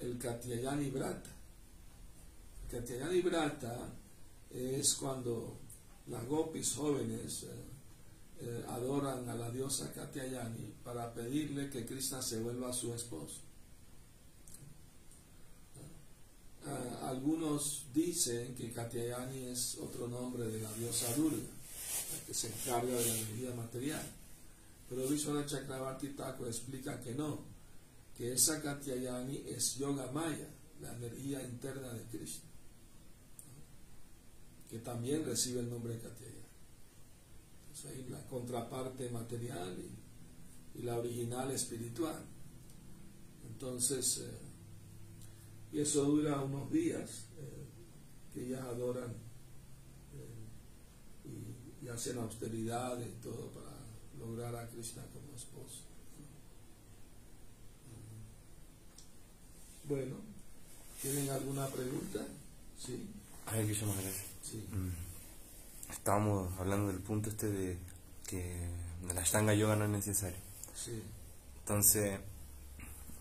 el 0.00 0.18
Katyayani 0.18 0.90
Brata. 0.90 1.30
Katyayani 2.70 3.22
Brata 3.22 3.94
es 4.50 4.94
cuando 4.94 5.58
las 6.10 6.26
gopis 6.26 6.74
jóvenes 6.74 7.44
eh, 7.44 7.46
eh, 8.40 8.64
adoran 8.68 9.28
a 9.28 9.34
la 9.34 9.50
diosa 9.50 9.92
Katyayani 9.92 10.74
para 10.84 11.12
pedirle 11.12 11.68
que 11.68 11.84
Krishna 11.84 12.22
se 12.22 12.40
vuelva 12.40 12.72
su 12.72 12.92
esposo. 12.94 13.40
Ah, 16.66 17.08
algunos 17.08 17.86
dicen 17.94 18.54
que 18.54 18.72
Katyayani 18.72 19.46
es 19.46 19.78
otro 19.78 20.08
nombre 20.08 20.46
de 20.46 20.60
la 20.60 20.72
diosa 20.74 21.14
Durga, 21.14 21.36
que 22.26 22.34
se 22.34 22.48
encarga 22.48 22.94
de 22.94 23.06
la 23.06 23.14
energía 23.14 23.54
material. 23.54 24.06
Pero 24.88 25.06
Vishwanath 25.08 25.48
Chakravarti 25.48 26.08
Thakur 26.08 26.48
explica 26.48 27.00
que 27.00 27.14
no, 27.14 27.40
que 28.16 28.32
esa 28.32 28.62
Katyayani 28.62 29.44
es 29.48 29.76
Yoga 29.76 30.10
Maya, 30.12 30.48
la 30.80 30.94
energía 30.94 31.42
interna 31.42 31.92
de 31.92 32.02
Krishna 32.04 32.48
que 34.68 34.78
también 34.78 35.24
recibe 35.24 35.60
el 35.60 35.70
nombre 35.70 35.94
de 35.94 36.00
Katyayani. 36.00 36.38
Entonces 37.60 37.90
ahí 37.90 38.06
la 38.10 38.26
contraparte 38.26 39.08
material 39.10 39.76
y, 39.78 40.82
la 40.82 40.96
original 40.96 41.50
espiritual. 41.50 42.24
Entonces, 43.44 44.18
eh, 44.18 44.38
y 45.72 45.80
eso 45.80 46.04
dura 46.04 46.40
unos 46.40 46.70
días, 46.70 47.26
eh, 47.36 47.66
que 48.32 48.46
ellas 48.46 48.62
adoran 48.62 49.10
eh, 50.14 51.82
y, 51.82 51.88
hacen 51.88 52.18
austeridad 52.18 53.00
y 53.00 53.10
todo 53.20 53.50
para 53.50 53.74
lograr 54.20 54.54
a 54.54 54.68
Krishna 54.68 55.02
como 55.12 55.34
esposo. 55.34 55.82
Bueno, 59.88 60.16
¿tienen 61.02 61.28
alguna 61.30 61.66
pregunta? 61.66 62.24
Sí. 62.78 63.04
Krishna 63.46 63.88
Maharaj. 63.88 64.27
Sí. 64.50 64.66
Mm. 64.70 65.92
estábamos 65.92 66.58
hablando 66.58 66.88
del 66.88 67.00
punto 67.00 67.30
este 67.30 67.48
de 67.48 67.78
que 68.26 68.68
la 69.12 69.20
Ashtanga 69.20 69.54
Yoga 69.54 69.76
no 69.76 69.84
es 69.84 69.90
necesario. 69.90 70.38
Sí. 70.74 71.02
Entonces, 71.60 72.20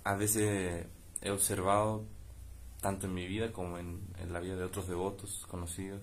a 0.04 0.16
veces 0.16 0.86
he 1.22 1.32
observado, 1.32 2.06
tanto 2.82 3.08
en 3.08 3.14
mi 3.14 3.28
vida 3.28 3.52
como 3.52 3.78
en, 3.78 4.02
en 4.20 4.32
la 4.32 4.40
vida 4.40 4.56
de 4.56 4.64
otros 4.64 4.88
devotos 4.88 5.46
conocidos, 5.50 6.02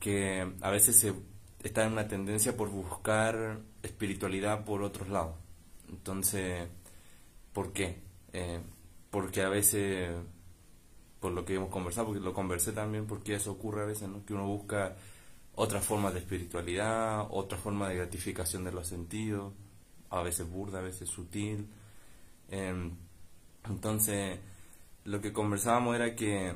que 0.00 0.52
a 0.60 0.70
veces 0.70 0.96
se 0.96 1.14
está 1.62 1.84
en 1.84 1.92
una 1.92 2.08
tendencia 2.08 2.56
por 2.56 2.68
buscar 2.68 3.60
espiritualidad 3.82 4.64
por 4.64 4.82
otros 4.82 5.08
lados. 5.08 5.36
Entonces, 5.88 6.68
¿por 7.52 7.72
qué? 7.72 8.00
Eh, 8.32 8.60
porque 9.10 9.42
a 9.42 9.48
veces, 9.48 10.10
por 11.20 11.32
lo 11.32 11.44
que 11.44 11.54
hemos 11.54 11.70
conversado, 11.70 12.08
porque 12.08 12.20
lo 12.20 12.32
conversé 12.32 12.72
también, 12.72 13.06
porque 13.06 13.34
eso 13.34 13.52
ocurre 13.52 13.82
a 13.82 13.86
veces, 13.86 14.08
¿no? 14.08 14.24
Que 14.24 14.34
uno 14.34 14.46
busca 14.46 14.96
otras 15.54 15.84
formas 15.84 16.14
de 16.14 16.20
espiritualidad, 16.20 17.26
otra 17.30 17.58
forma 17.58 17.88
de 17.88 17.96
gratificación 17.96 18.64
de 18.64 18.72
los 18.72 18.86
sentidos, 18.86 19.52
a 20.10 20.22
veces 20.22 20.48
burda, 20.48 20.78
a 20.78 20.82
veces 20.82 21.08
sutil. 21.08 21.68
Em, 22.48 22.92
entonces, 23.68 24.38
lo 25.04 25.20
que 25.20 25.32
conversábamos 25.32 25.96
era 25.96 26.14
que 26.14 26.54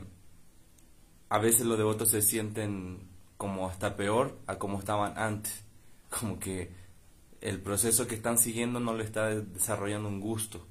a 1.28 1.38
veces 1.38 1.66
los 1.66 1.78
devotos 1.78 2.10
se 2.10 2.22
sienten 2.22 3.08
como 3.36 3.68
hasta 3.68 3.96
peor 3.96 4.38
a 4.46 4.58
como 4.58 4.78
estaban 4.78 5.18
antes, 5.18 5.64
como 6.20 6.38
que 6.38 6.70
el 7.40 7.60
proceso 7.60 8.06
que 8.06 8.14
están 8.14 8.38
siguiendo 8.38 8.78
no 8.78 8.94
le 8.94 9.02
está 9.04 9.28
desarrollando 9.28 10.08
un 10.08 10.20
gusto. 10.20 10.64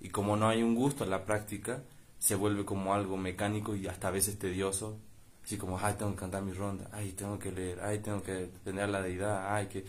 Y 0.00 0.08
como 0.08 0.36
no 0.36 0.48
hay 0.48 0.62
un 0.62 0.74
gusto 0.74 1.04
en 1.04 1.10
la 1.10 1.24
práctica, 1.26 1.82
se 2.22 2.36
vuelve 2.36 2.64
como 2.64 2.94
algo 2.94 3.16
mecánico 3.16 3.74
y 3.74 3.88
hasta 3.88 4.06
a 4.06 4.12
veces 4.12 4.38
tedioso. 4.38 4.96
Así 5.44 5.56
como, 5.58 5.76
ay, 5.80 5.96
tengo 5.98 6.12
que 6.12 6.20
cantar 6.20 6.42
mi 6.42 6.52
ronda, 6.52 6.88
ay, 6.92 7.10
tengo 7.12 7.36
que 7.36 7.50
leer, 7.50 7.80
ay, 7.80 7.98
tengo 7.98 8.22
que 8.22 8.48
tener 8.62 8.88
la 8.90 9.02
deidad, 9.02 9.52
ay, 9.52 9.66
que 9.66 9.84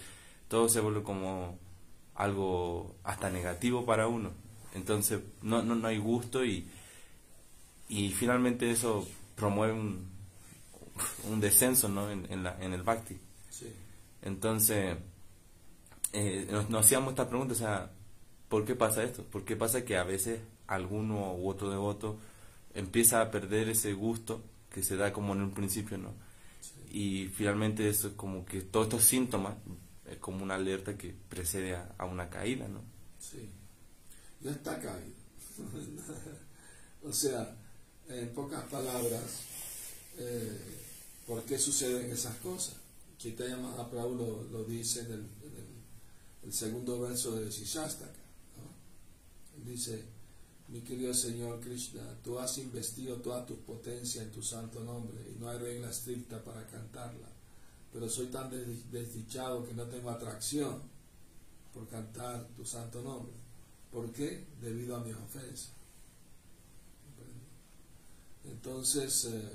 todo 0.47 0.67
se 0.67 0.79
vuelve 0.79 1.03
como 1.03 1.59
algo 2.15 2.95
hasta 3.03 3.29
negativo 3.29 3.85
para 3.85 4.07
uno. 4.07 4.31
Entonces 4.73 5.21
no, 5.43 5.61
no, 5.61 5.75
no 5.75 5.87
hay 5.87 5.99
gusto 5.99 6.43
y, 6.43 6.67
y 7.87 8.09
finalmente 8.09 8.71
eso 8.71 9.07
promueve 9.35 9.73
un, 9.73 10.09
un 11.29 11.39
descenso 11.39 11.87
¿no? 11.87 12.09
en, 12.09 12.25
en, 12.31 12.41
la, 12.41 12.57
en 12.59 12.73
el 12.73 12.81
bhakti. 12.81 13.15
Sí. 13.51 13.71
Entonces 14.23 14.97
eh, 16.13 16.47
nos, 16.49 16.67
nos 16.71 16.83
hacíamos 16.83 17.11
esta 17.11 17.29
pregunta, 17.29 17.53
o 17.53 17.57
sea, 17.57 17.91
¿por 18.49 18.65
qué 18.65 18.73
pasa 18.73 19.03
esto? 19.03 19.23
¿Por 19.23 19.45
qué 19.45 19.55
pasa 19.55 19.85
que 19.85 19.97
a 19.97 20.03
veces 20.03 20.39
alguno 20.67 21.33
u 21.35 21.49
otro 21.49 21.69
devoto 21.69 22.17
empieza 22.73 23.21
a 23.21 23.31
perder 23.31 23.69
ese 23.69 23.93
gusto 23.93 24.41
que 24.71 24.83
se 24.83 24.95
da 24.97 25.13
como 25.13 25.33
en 25.33 25.41
un 25.41 25.53
principio, 25.53 25.97
¿no? 25.97 26.13
Y 26.91 27.27
finalmente 27.27 27.87
eso 27.89 28.09
es 28.09 28.13
como 28.13 28.45
que 28.45 28.61
todos 28.61 28.87
estos 28.87 29.03
síntomas 29.03 29.55
es 30.09 30.17
como 30.17 30.43
una 30.43 30.55
alerta 30.55 30.97
que 30.97 31.15
precede 31.29 31.75
a, 31.75 31.93
a 31.97 32.05
una 32.05 32.29
caída, 32.29 32.67
¿no? 32.67 32.81
Sí. 33.19 33.49
Ya 34.41 34.51
está 34.51 34.79
caído. 34.79 35.13
o 37.03 37.13
sea, 37.13 37.55
en 38.09 38.29
pocas 38.33 38.63
palabras, 38.65 39.41
eh, 40.17 40.59
¿por 41.25 41.43
qué 41.43 41.57
suceden 41.57 42.11
esas 42.11 42.35
cosas? 42.37 42.75
Chaitanya 43.17 43.57
Mahaprabhu 43.57 44.15
lo, 44.15 44.43
lo 44.51 44.63
dice 44.65 45.01
en 45.01 45.05
el, 45.05 45.19
en 45.19 45.55
el, 45.55 46.45
el 46.45 46.53
segundo 46.53 46.99
verso 46.99 47.35
de 47.35 47.49
Shishastaka. 47.49 48.11
¿no? 48.57 49.63
Dice, 49.71 50.03
mi 50.73 50.81
querido 50.81 51.13
Señor 51.13 51.59
Krishna, 51.59 52.01
tú 52.23 52.39
has 52.39 52.57
investido 52.57 53.17
toda 53.17 53.45
tu 53.45 53.57
potencia 53.57 54.23
en 54.23 54.31
tu 54.31 54.41
santo 54.41 54.79
nombre 54.83 55.15
y 55.31 55.39
no 55.39 55.47
hay 55.47 55.59
regla 55.59 55.91
estricta 55.91 56.43
para 56.43 56.65
cantarla, 56.65 57.27
pero 57.91 58.09
soy 58.09 58.25
tan 58.27 58.49
des- 58.49 58.91
desdichado 58.91 59.63
que 59.67 59.75
no 59.75 59.83
tengo 59.85 60.09
atracción 60.09 60.81
por 61.75 61.87
cantar 61.87 62.47
tu 62.57 62.65
santo 62.65 63.03
nombre. 63.03 63.33
¿Por 63.91 64.11
qué? 64.11 64.47
Debido 64.59 64.95
a 64.95 65.03
mis 65.03 65.15
ofensas. 65.15 65.73
Entonces, 68.45 69.25
eh, 69.25 69.51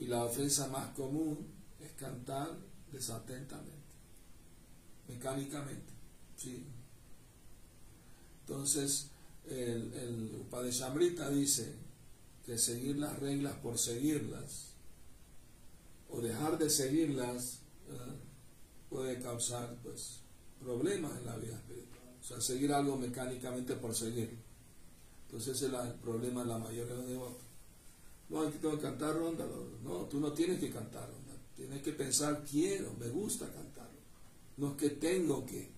y 0.00 0.06
la 0.06 0.24
ofensa 0.24 0.66
más 0.68 0.94
común 0.94 1.46
es 1.78 1.92
cantar 1.92 2.56
desatentamente, 2.90 3.94
mecánicamente. 5.08 5.92
¿sí? 6.38 6.64
Entonces, 8.40 9.11
el, 9.48 9.92
el 9.94 10.36
Upadeshamrita 10.40 11.30
dice 11.30 11.72
que 12.44 12.58
seguir 12.58 12.98
las 12.98 13.18
reglas 13.18 13.54
por 13.54 13.78
seguirlas 13.78 14.72
o 16.08 16.20
dejar 16.20 16.58
de 16.58 16.68
seguirlas 16.68 17.60
eh, 17.88 17.94
puede 18.90 19.20
causar 19.20 19.76
pues 19.82 20.20
problemas 20.60 21.16
en 21.18 21.26
la 21.26 21.36
vida 21.36 21.56
espiritual. 21.56 22.02
O 22.20 22.24
sea, 22.24 22.40
seguir 22.40 22.72
algo 22.72 22.96
mecánicamente 22.96 23.74
por 23.74 23.94
seguir. 23.94 24.36
Entonces 25.26 25.56
ese 25.56 25.66
es 25.66 25.72
el 25.72 25.94
problema 25.94 26.42
de 26.42 26.48
la 26.48 26.58
mayoría 26.58 26.94
de 26.94 27.00
los 27.00 27.08
devotos. 27.08 27.42
No, 28.28 28.42
aquí 28.42 28.58
tengo 28.58 28.76
que 28.76 28.82
cantar 28.82 29.16
ronda. 29.16 29.46
No, 29.82 30.04
tú 30.04 30.20
no 30.20 30.32
tienes 30.32 30.60
que 30.60 30.70
cantar 30.70 31.08
ronda. 31.08 31.32
Tienes 31.56 31.82
que 31.82 31.92
pensar, 31.92 32.44
quiero, 32.48 32.92
me 32.98 33.08
gusta 33.08 33.46
cantarlo. 33.46 34.00
No 34.58 34.72
es 34.72 34.76
que 34.76 34.90
tengo 34.90 35.44
que. 35.46 35.70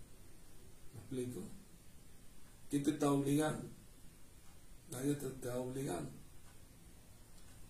¿Me 0.93 1.01
explico? 1.01 1.41
¿Quién 2.75 2.83
te 2.83 2.91
está 2.91 3.13
obligando? 3.13 3.69
Nadie 4.91 5.15
te 5.15 5.29
está 5.29 5.57
obligando. 5.61 6.11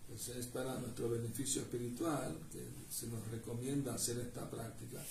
Entonces 0.00 0.36
es 0.38 0.46
para 0.46 0.78
nuestro 0.78 1.10
beneficio 1.10 1.60
espiritual 1.60 2.34
que 2.50 2.66
se 2.90 3.08
nos 3.08 3.28
recomienda 3.28 3.92
hacer 3.92 4.18
esta 4.20 4.48
práctica. 4.50 5.04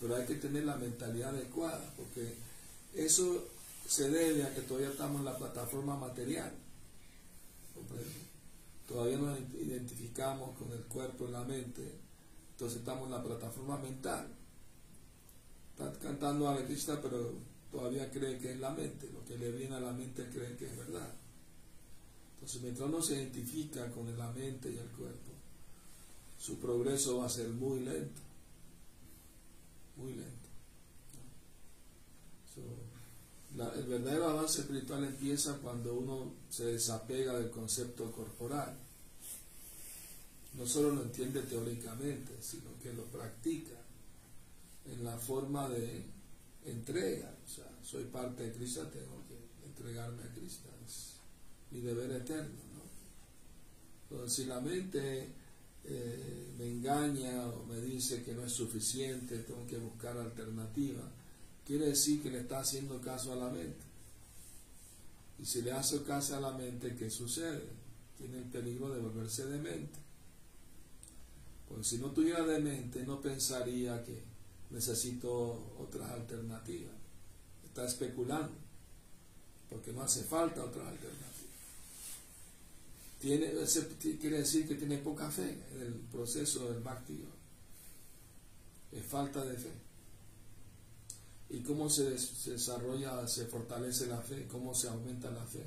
Pero 0.00 0.16
hay 0.16 0.26
que 0.26 0.34
tener 0.34 0.64
la 0.64 0.74
mentalidad 0.74 1.28
adecuada, 1.28 1.94
porque 1.96 2.34
eso 2.92 3.46
se 3.86 4.10
debe 4.10 4.42
a 4.42 4.52
que 4.52 4.62
todavía 4.62 4.90
estamos 4.90 5.20
en 5.20 5.26
la 5.26 5.38
plataforma 5.38 5.96
material. 5.96 6.52
Todavía 8.88 9.18
nos 9.18 9.38
identificamos 9.38 10.58
con 10.58 10.72
el 10.72 10.82
cuerpo 10.86 11.28
y 11.28 11.30
la 11.30 11.44
mente, 11.44 11.88
entonces 12.50 12.80
estamos 12.80 13.04
en 13.04 13.12
la 13.12 13.22
plataforma 13.22 13.78
mental. 13.78 14.26
Está 15.70 15.92
cantando 16.00 16.48
a 16.48 16.64
Krishna, 16.64 17.00
pero 17.00 17.55
todavía 17.70 18.10
cree 18.10 18.38
que 18.38 18.52
es 18.52 18.60
la 18.60 18.70
mente, 18.70 19.08
lo 19.12 19.24
que 19.24 19.38
le 19.38 19.50
viene 19.52 19.74
a 19.76 19.80
la 19.80 19.92
mente 19.92 20.28
cree 20.32 20.56
que 20.56 20.66
es 20.66 20.76
verdad. 20.76 21.12
Entonces, 22.34 22.62
mientras 22.62 22.88
uno 22.88 23.02
se 23.02 23.14
identifica 23.14 23.90
con 23.92 24.16
la 24.16 24.30
mente 24.32 24.70
y 24.70 24.76
el 24.78 24.88
cuerpo, 24.88 25.32
su 26.38 26.58
progreso 26.58 27.18
va 27.18 27.26
a 27.26 27.30
ser 27.30 27.48
muy 27.48 27.80
lento, 27.80 28.20
muy 29.96 30.12
lento. 30.14 30.36
La- 33.56 33.72
el 33.72 33.84
verdadero 33.84 34.28
avance 34.28 34.60
espiritual 34.60 35.04
empieza 35.04 35.56
cuando 35.58 35.94
uno 35.94 36.32
se 36.50 36.66
desapega 36.66 37.38
del 37.38 37.50
concepto 37.50 38.12
corporal. 38.12 38.76
No 40.54 40.66
solo 40.66 40.90
lo 40.94 41.02
entiende 41.02 41.40
teóricamente, 41.42 42.34
sino 42.40 42.78
que 42.82 42.92
lo 42.92 43.04
practica 43.04 43.76
en 44.86 45.04
la 45.04 45.16
forma 45.16 45.68
de 45.70 46.04
entrega. 46.66 47.34
O 47.44 47.48
sea, 47.48 47.66
soy 47.82 48.04
parte 48.04 48.44
de 48.44 48.52
Cristo, 48.52 48.86
tengo 48.88 49.22
que 49.28 49.66
entregarme 49.66 50.22
a 50.22 50.34
Cristo. 50.34 50.68
Es 50.86 51.14
mi 51.70 51.80
deber 51.80 52.10
eterno. 52.10 52.60
¿no? 52.74 52.82
Entonces, 54.10 54.36
si 54.36 54.44
la 54.46 54.60
mente 54.60 55.28
eh, 55.84 56.54
me 56.58 56.66
engaña 56.66 57.46
o 57.46 57.64
me 57.64 57.80
dice 57.80 58.22
que 58.22 58.34
no 58.34 58.44
es 58.44 58.52
suficiente, 58.52 59.38
tengo 59.38 59.66
que 59.66 59.78
buscar 59.78 60.16
alternativas, 60.18 61.04
quiere 61.64 61.86
decir 61.86 62.22
que 62.22 62.30
le 62.30 62.40
está 62.40 62.60
haciendo 62.60 63.00
caso 63.00 63.32
a 63.32 63.36
la 63.36 63.48
mente. 63.48 63.84
Y 65.38 65.44
si 65.44 65.62
le 65.62 65.72
hace 65.72 66.02
caso 66.02 66.36
a 66.36 66.40
la 66.40 66.52
mente, 66.52 66.96
¿qué 66.96 67.10
sucede? 67.10 67.64
Tiene 68.16 68.38
el 68.38 68.44
peligro 68.44 68.88
de 68.88 69.00
volverse 69.00 69.46
demente. 69.46 69.98
Porque 71.68 71.84
si 71.84 71.98
no 71.98 72.10
tuviera 72.10 72.44
demente, 72.44 73.02
no 73.04 73.20
pensaría 73.20 74.02
que 74.02 74.22
necesito 74.70 75.76
otras 75.78 76.10
alternativas. 76.10 76.94
Está 77.64 77.86
especulando, 77.86 78.52
porque 79.68 79.92
no 79.92 80.02
hace 80.02 80.22
falta 80.22 80.64
otras 80.64 80.86
alternativas. 80.88 81.26
Tiene, 83.20 83.52
quiere 84.20 84.38
decir 84.38 84.68
que 84.68 84.74
tiene 84.74 84.98
poca 84.98 85.30
fe 85.30 85.58
en 85.74 85.80
el 85.80 85.94
proceso 85.94 86.70
del 86.70 86.82
bhakti. 86.82 87.24
Es 88.92 89.04
falta 89.04 89.44
de 89.44 89.56
fe. 89.56 89.72
¿Y 91.48 91.60
cómo 91.60 91.88
se, 91.88 92.18
se 92.18 92.52
desarrolla, 92.52 93.26
se 93.26 93.46
fortalece 93.46 94.06
la 94.06 94.20
fe? 94.20 94.46
¿Cómo 94.46 94.74
se 94.74 94.88
aumenta 94.88 95.30
la 95.30 95.44
fe? 95.44 95.66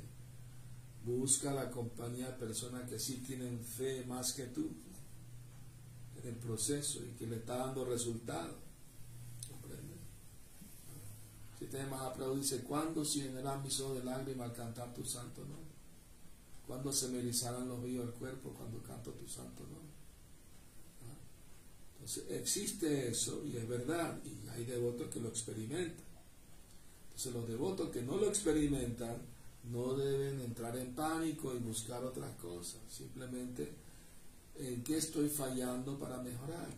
Busca 1.04 1.52
la 1.52 1.70
compañía 1.70 2.30
de 2.30 2.38
personas 2.38 2.88
que 2.88 2.98
sí 2.98 3.22
tienen 3.26 3.64
fe 3.64 4.04
más 4.04 4.32
que 4.32 4.46
tú 4.46 4.70
en 6.22 6.28
el 6.28 6.36
proceso 6.36 7.00
y 7.04 7.12
que 7.12 7.26
le 7.26 7.36
está 7.36 7.56
dando 7.56 7.84
resultados. 7.84 8.56
Si 11.60 11.66
te 11.66 11.84
Mahaprabhu 11.84 12.36
dice, 12.36 12.62
¿cuándo 12.62 13.04
llenarán 13.04 13.62
mis 13.62 13.78
ojos 13.80 13.98
de 13.98 14.04
lágrimas 14.04 14.48
al 14.48 14.56
cantar 14.56 14.94
tu 14.94 15.04
santo 15.04 15.42
nombre? 15.42 15.76
¿Cuándo 16.66 16.90
se 16.90 17.08
me 17.08 17.18
erizarán 17.18 17.68
los 17.68 17.82
vellos 17.82 18.06
del 18.06 18.14
cuerpo 18.14 18.54
cuando 18.56 18.82
canto 18.82 19.10
tu 19.10 19.28
santo 19.28 19.64
nombre? 19.64 19.92
¿Ah? 21.02 21.18
Entonces, 21.92 22.24
existe 22.30 23.10
eso 23.10 23.44
y 23.44 23.58
es 23.58 23.68
verdad, 23.68 24.18
y 24.24 24.48
hay 24.48 24.64
devotos 24.64 25.08
que 25.08 25.20
lo 25.20 25.28
experimentan. 25.28 26.06
Entonces, 27.04 27.34
los 27.34 27.46
devotos 27.46 27.90
que 27.90 28.00
no 28.00 28.16
lo 28.16 28.28
experimentan 28.28 29.18
no 29.70 29.92
deben 29.92 30.40
entrar 30.40 30.74
en 30.78 30.94
pánico 30.94 31.54
y 31.54 31.58
buscar 31.58 32.02
otras 32.02 32.34
cosas, 32.36 32.80
simplemente 32.88 33.70
en 34.56 34.82
qué 34.82 34.96
estoy 34.96 35.28
fallando 35.28 35.98
para 35.98 36.22
mejorar. 36.22 36.68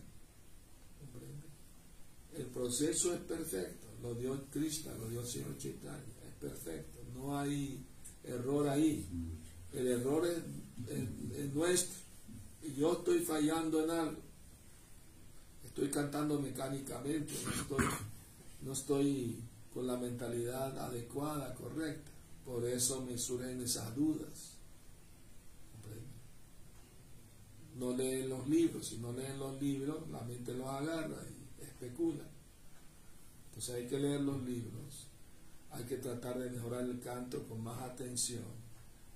El 2.35 2.45
proceso 2.47 3.13
es 3.13 3.19
perfecto, 3.21 3.87
lo 4.01 4.15
dio 4.15 4.45
Krishna, 4.51 4.93
lo 4.95 5.07
dio 5.07 5.21
el 5.21 5.27
Señor 5.27 5.57
Chaitanya, 5.57 6.01
es 6.27 6.33
perfecto, 6.39 6.99
no 7.13 7.37
hay 7.37 7.85
error 8.23 8.67
ahí. 8.67 9.05
El 9.71 9.87
error 9.87 10.25
es, 10.25 11.53
nuestro. 11.53 11.95
Y 12.61 12.73
yo 12.75 12.93
estoy 12.93 13.19
fallando 13.19 13.83
en 13.83 13.89
algo. 13.89 14.21
Estoy 15.65 15.89
cantando 15.89 16.39
mecánicamente, 16.39 17.33
no 17.45 17.51
estoy, 17.51 17.85
no 18.61 18.73
estoy 18.73 19.39
con 19.73 19.87
la 19.87 19.97
mentalidad 19.97 20.77
adecuada, 20.77 21.53
correcta. 21.55 22.11
Por 22.45 22.65
eso 22.65 23.01
me 23.01 23.17
surgen 23.17 23.61
esas 23.61 23.95
dudas. 23.95 24.51
No 27.75 27.91
leen 27.95 28.29
los 28.29 28.47
libros, 28.47 28.87
si 28.87 28.97
no 28.97 29.11
leen 29.13 29.39
los 29.39 29.59
libros, 29.59 30.07
la 30.11 30.21
mente 30.21 30.53
los 30.53 30.67
agarra 30.67 31.23
Entonces 31.87 33.75
hay 33.75 33.87
que 33.87 33.99
leer 33.99 34.21
los 34.21 34.41
libros, 34.43 35.07
hay 35.71 35.83
que 35.83 35.97
tratar 35.97 36.39
de 36.39 36.49
mejorar 36.49 36.81
el 36.81 36.99
canto 36.99 37.47
con 37.47 37.63
más 37.63 37.81
atención 37.81 38.63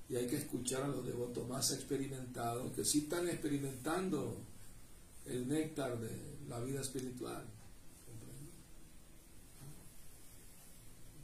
y 0.09 0.15
hay 0.15 0.27
que 0.27 0.37
escuchar 0.37 0.83
a 0.83 0.87
los 0.87 1.05
devotos 1.05 1.47
más 1.47 1.71
experimentados 1.71 2.71
que 2.73 2.85
sí 2.85 2.99
están 2.99 3.27
experimentando 3.27 4.37
el 5.25 5.47
néctar 5.47 5.99
de 5.99 6.37
la 6.47 6.59
vida 6.59 6.81
espiritual. 6.81 7.43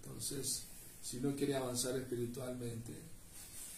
Entonces, 0.02 0.66
si 1.02 1.18
uno 1.18 1.36
quiere 1.36 1.56
avanzar 1.56 1.96
espiritualmente, 1.98 2.94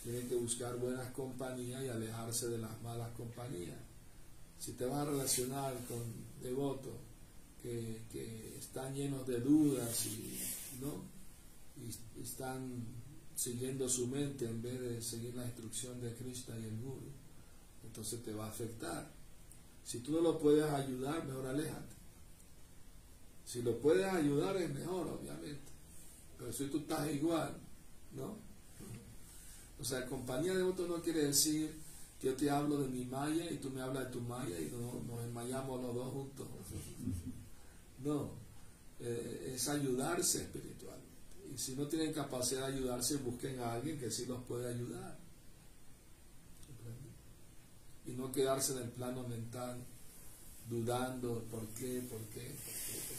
tiene 0.03 0.27
que 0.27 0.35
buscar 0.35 0.77
buenas 0.77 1.11
compañías 1.11 1.83
y 1.83 1.89
alejarse 1.89 2.49
de 2.49 2.57
las 2.57 2.81
malas 2.81 3.11
compañías. 3.11 3.77
Si 4.59 4.73
te 4.73 4.85
vas 4.85 4.99
a 4.99 5.11
relacionar 5.11 5.73
con 5.87 6.03
devotos 6.41 6.93
que, 8.11 8.55
están 8.57 8.93
llenos 8.93 9.25
de 9.27 9.39
dudas 9.39 10.05
y, 10.07 10.39
¿no? 10.81 11.03
y 11.77 12.21
están 12.21 12.83
siguiendo 13.35 13.87
su 13.89 14.07
mente 14.07 14.45
en 14.45 14.61
vez 14.61 14.79
de 14.79 15.01
seguir 15.01 15.35
la 15.35 15.45
instrucción 15.45 15.99
de 16.01 16.13
Krishna 16.13 16.57
y 16.57 16.65
el 16.65 16.79
Guru, 16.81 17.11
entonces 17.83 18.23
te 18.23 18.33
va 18.33 18.45
a 18.45 18.49
afectar. 18.49 19.11
Si 19.83 19.99
tú 19.99 20.13
no 20.13 20.21
lo 20.21 20.39
puedes 20.39 20.65
ayudar, 20.65 21.25
mejor 21.25 21.45
aléjate. 21.47 21.95
Si 23.45 23.61
lo 23.61 23.79
puedes 23.79 24.05
ayudar 24.05 24.57
es 24.57 24.73
mejor, 24.73 25.07
obviamente. 25.07 25.71
Pero 26.37 26.51
si 26.51 26.67
tú 26.67 26.79
estás 26.79 27.11
igual, 27.13 27.55
¿no? 28.13 28.37
O 29.79 29.83
sea, 29.83 30.05
compañía 30.07 30.55
de 30.55 30.63
votos 30.63 30.89
no 30.89 31.01
quiere 31.01 31.27
decir 31.27 31.75
que 32.19 32.27
yo 32.27 32.35
te 32.35 32.49
hablo 32.49 32.77
de 32.77 32.87
mi 32.87 33.05
maya 33.05 33.51
y 33.51 33.57
tú 33.57 33.69
me 33.69 33.81
hablas 33.81 34.05
de 34.05 34.11
tu 34.11 34.21
maya 34.21 34.57
y 34.59 34.71
nos 34.71 35.23
enmayamos 35.23 35.81
los 35.81 35.93
dos 35.93 36.11
juntos. 36.11 36.47
No, 38.05 38.29
eh, 38.99 39.53
es 39.55 39.67
ayudarse 39.67 40.43
espiritualmente. 40.43 41.05
Y 41.53 41.57
si 41.57 41.75
no 41.75 41.87
tienen 41.87 42.13
capacidad 42.13 42.67
de 42.67 42.75
ayudarse, 42.75 43.17
busquen 43.17 43.59
a 43.59 43.73
alguien 43.73 43.99
que 43.99 44.11
sí 44.11 44.27
los 44.27 44.43
puede 44.43 44.69
ayudar. 44.73 45.17
Y 48.05 48.11
no 48.11 48.31
quedarse 48.31 48.73
en 48.73 48.83
el 48.83 48.89
plano 48.89 49.27
mental 49.27 49.83
dudando 50.69 51.43
por 51.49 51.65
qué, 51.69 52.01
por 52.07 52.21
qué, 52.25 52.41
por 52.41 53.17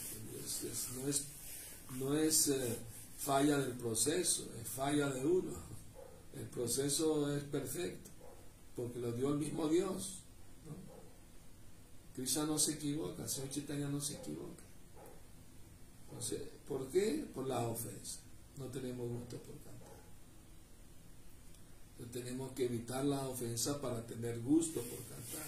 qué, 0.63 1.01
no 1.01 1.07
es, 1.09 1.25
no 1.99 2.17
es 2.17 2.47
eh, 2.47 2.77
falla 3.17 3.57
del 3.57 3.73
proceso, 3.73 4.49
es 4.61 4.67
falla 4.69 5.09
de 5.09 5.25
uno. 5.25 5.51
El 6.33 6.45
proceso 6.47 7.35
es 7.35 7.43
perfecto, 7.43 8.09
porque 8.75 8.99
lo 8.99 9.11
dio 9.11 9.33
el 9.33 9.39
mismo 9.39 9.67
Dios. 9.67 10.19
¿no? 12.15 12.45
No 12.45 12.57
se 12.57 12.73
equivoca, 12.73 13.27
Señor 13.27 13.49
Chaitanya 13.49 13.89
no 13.89 13.99
se 13.99 14.13
equivoca. 14.15 14.66
Entonces, 16.17 16.41
¿por 16.67 16.87
qué? 16.87 17.27
Por 17.31 17.47
la 17.47 17.59
ofensa. 17.67 18.21
No 18.57 18.65
tenemos 18.65 19.07
gusto 19.07 19.37
por 19.37 19.55
cantar. 19.59 19.87
tenemos 22.11 22.51
que 22.53 22.65
evitar 22.65 23.05
la 23.05 23.27
ofensa 23.27 23.79
para 23.79 24.05
tener 24.07 24.39
gusto 24.41 24.81
por 24.81 24.97
cantar. 25.03 25.45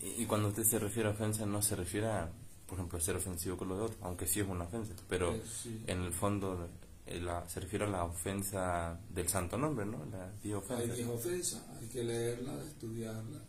Y, 0.00 0.24
cuando 0.26 0.48
usted 0.48 0.64
se 0.64 0.78
refiere 0.80 1.08
a 1.08 1.12
ofensa, 1.12 1.46
no 1.46 1.62
se 1.62 1.76
refiere 1.76 2.08
a 2.08 2.32
por 2.66 2.78
ejemplo, 2.78 3.00
ser 3.00 3.16
ofensivo 3.16 3.56
con 3.56 3.68
los 3.68 3.80
otros, 3.80 3.98
aunque 4.02 4.26
sí 4.26 4.40
es 4.40 4.48
una 4.48 4.64
ofensa, 4.64 4.92
pero 5.08 5.32
eh, 5.32 5.42
en 5.86 6.02
el 6.02 6.12
fondo 6.12 6.68
eh, 7.06 7.26
se 7.46 7.60
refiere 7.60 7.86
a 7.86 7.88
la 7.88 8.04
ofensa 8.04 9.00
del 9.08 9.26
santo 9.26 9.56
nombre, 9.56 9.86
¿no? 9.86 10.04
La 10.04 10.58
ofensa. 10.58 10.92
Hay 10.92 11.02
ofensa, 11.04 11.64
hay 11.80 11.86
que 11.88 12.04
leerla, 12.04 12.62
estudiarla. 12.64 13.40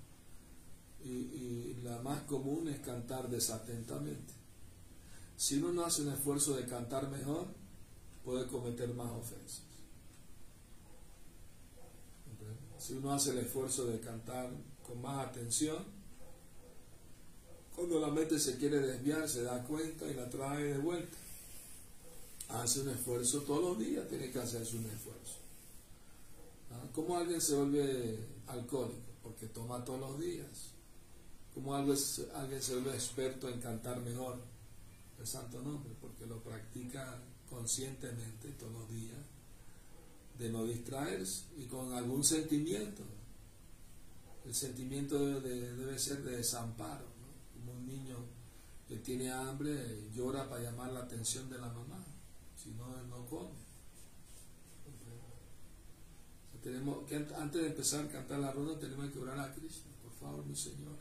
Y, 1.04 1.82
la 1.84 2.00
más 2.00 2.22
común 2.22 2.70
es 2.70 2.80
cantar 2.80 3.28
desatentamente. 3.30 4.39
Si 5.40 5.56
uno 5.56 5.72
no 5.72 5.86
hace 5.86 6.02
un 6.02 6.10
esfuerzo 6.10 6.58
de 6.58 6.66
cantar 6.66 7.10
mejor, 7.10 7.48
puede 8.26 8.46
cometer 8.48 8.94
más 8.94 9.10
ofensas. 9.10 9.62
Si 12.78 12.94
uno 12.96 13.14
hace 13.14 13.32
el 13.32 13.38
esfuerzo 13.38 13.86
de 13.86 14.02
cantar 14.02 14.50
con 14.86 15.02
más 15.02 15.26
atención, 15.26 15.78
cuando 17.74 18.02
la 18.02 18.10
mente 18.10 18.38
se 18.38 18.58
quiere 18.58 18.82
desviar, 18.82 19.30
se 19.30 19.44
da 19.44 19.64
cuenta 19.64 20.06
y 20.08 20.14
la 20.14 20.30
trae 20.30 20.74
de 20.74 20.78
vuelta. 20.78 21.18
Hace 22.50 22.82
un 22.82 22.90
esfuerzo 22.90 23.40
todos 23.44 23.64
los 23.64 23.80
días, 23.80 24.10
tiene 24.10 24.30
que 24.32 24.40
hacerse 24.40 24.76
un 24.76 24.88
esfuerzo. 24.88 25.38
¿Ah? 26.74 26.84
¿Cómo 26.94 27.16
alguien 27.16 27.40
se 27.40 27.56
vuelve 27.56 28.20
alcohólico? 28.48 29.14
Porque 29.24 29.48
toma 29.48 29.86
todos 29.86 30.02
los 30.02 30.20
días. 30.20 30.74
¿Cómo 31.54 31.76
alguien 31.76 31.96
se 31.98 32.74
vuelve 32.74 32.94
experto 32.94 33.48
en 33.48 33.62
cantar 33.62 34.02
mejor 34.02 34.49
el 35.20 35.28
santo 35.28 35.62
nombre? 35.62 35.94
Porque 36.00 36.26
lo 36.26 36.42
practica 36.42 37.20
conscientemente 37.50 38.50
todos 38.60 38.74
los 38.74 38.90
días, 38.90 39.18
de 40.38 40.50
no 40.50 40.66
distraerse 40.66 41.46
y 41.58 41.66
con 41.66 41.94
algún 41.94 42.24
sentimiento. 42.24 43.04
El 44.46 44.56
sentimiento 44.56 45.42
debe 45.42 46.00
ser 46.00 46.24
de 46.24 46.38
desamparo 46.38 47.20
un 47.72 47.86
niño 47.86 48.18
que 48.88 48.98
tiene 48.98 49.32
hambre 49.32 50.10
llora 50.16 50.50
para 50.50 50.64
llamar 50.64 50.92
la 50.92 51.02
atención 51.02 51.50
de 51.50 51.60
la 51.60 51.68
mamá, 51.68 52.04
si 52.56 52.72
no, 52.72 52.86
no 53.04 53.26
come. 53.26 53.70
tenemos 56.64 57.10
antes 57.12 57.62
de 57.62 57.68
empezar 57.68 58.06
a 58.06 58.10
cantar 58.10 58.40
la 58.40 58.52
ronda 58.52 58.78
tenemos 58.78 59.10
que 59.12 59.20
orar 59.20 59.40
a 59.40 59.54
Cristo, 59.54 59.88
por 60.04 60.12
favor 60.12 60.46
mi 60.46 60.56
Señor, 60.56 60.98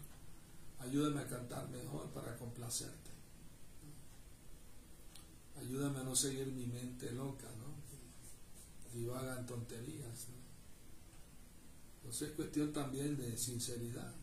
ayúdame 0.78 1.20
a 1.20 1.26
cantar 1.26 1.68
mejor 1.68 2.06
para 2.10 2.36
complacerte. 2.36 3.07
Ayúdame 5.60 6.00
a 6.00 6.04
no 6.04 6.14
seguir 6.14 6.46
mi 6.48 6.66
mente 6.66 7.10
loca, 7.12 7.48
¿no? 7.58 8.98
Divaga 8.98 9.38
en 9.38 9.46
tonterías, 9.46 10.28
¿no? 10.28 10.38
Entonces 11.96 12.30
es 12.30 12.34
cuestión 12.36 12.72
también 12.72 13.16
de 13.16 13.36
sinceridad. 13.36 14.14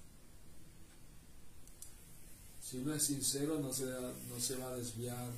Si 2.59 2.77
uno 2.77 2.95
es 2.95 3.03
sincero, 3.03 3.59
no 3.59 3.71
se, 3.71 3.85
va 4.55 4.69
a 4.69 4.75
desviar 4.75 5.29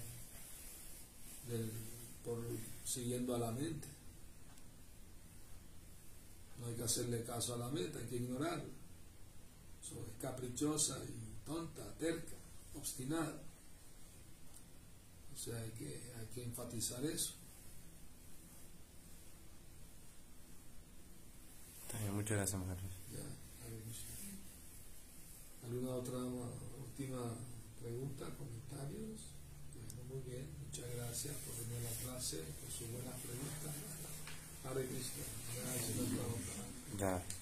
por 2.23 2.37
siguiendo 2.85 3.35
a 3.35 3.39
la 3.39 3.51
mente. 3.51 3.87
No 6.59 6.67
hay 6.67 6.75
que 6.75 6.83
hacerle 6.83 7.23
caso 7.23 7.53
a 7.55 7.57
la 7.57 7.67
mente, 7.67 7.99
hay 7.99 8.05
que 8.05 8.15
ignorarla. 8.15 8.63
es 8.63 10.21
caprichosa 10.21 10.97
y 11.03 11.45
tonta, 11.45 11.93
terca, 11.97 12.35
obstinada. 12.75 13.41
O 15.37 15.39
sea, 15.39 15.55
hay 15.61 15.69
que, 15.69 16.01
hay 16.17 16.25
que 16.33 16.43
enfatizar 16.43 17.05
eso. 17.05 17.35
muchas 22.11 22.37
gracias, 22.37 22.59
¿Alguna 25.63 25.91
otra? 25.95 26.17
última 26.17 27.35
pregunta, 27.79 28.25
comentarios. 28.35 29.19
muy 30.09 30.21
bien, 30.25 30.47
muchas 30.65 30.85
gracias 30.95 31.35
por 31.45 31.53
venir 31.67 31.85
a 31.85 31.91
la 31.91 31.97
clase, 31.97 32.37
por 32.59 32.71
sus 32.71 32.89
buenas 32.91 33.19
preguntas. 33.19 33.75
Hare 34.65 34.87
Krishna. 34.87 35.23
Gracias. 36.97 37.29
Ya. 37.29 37.36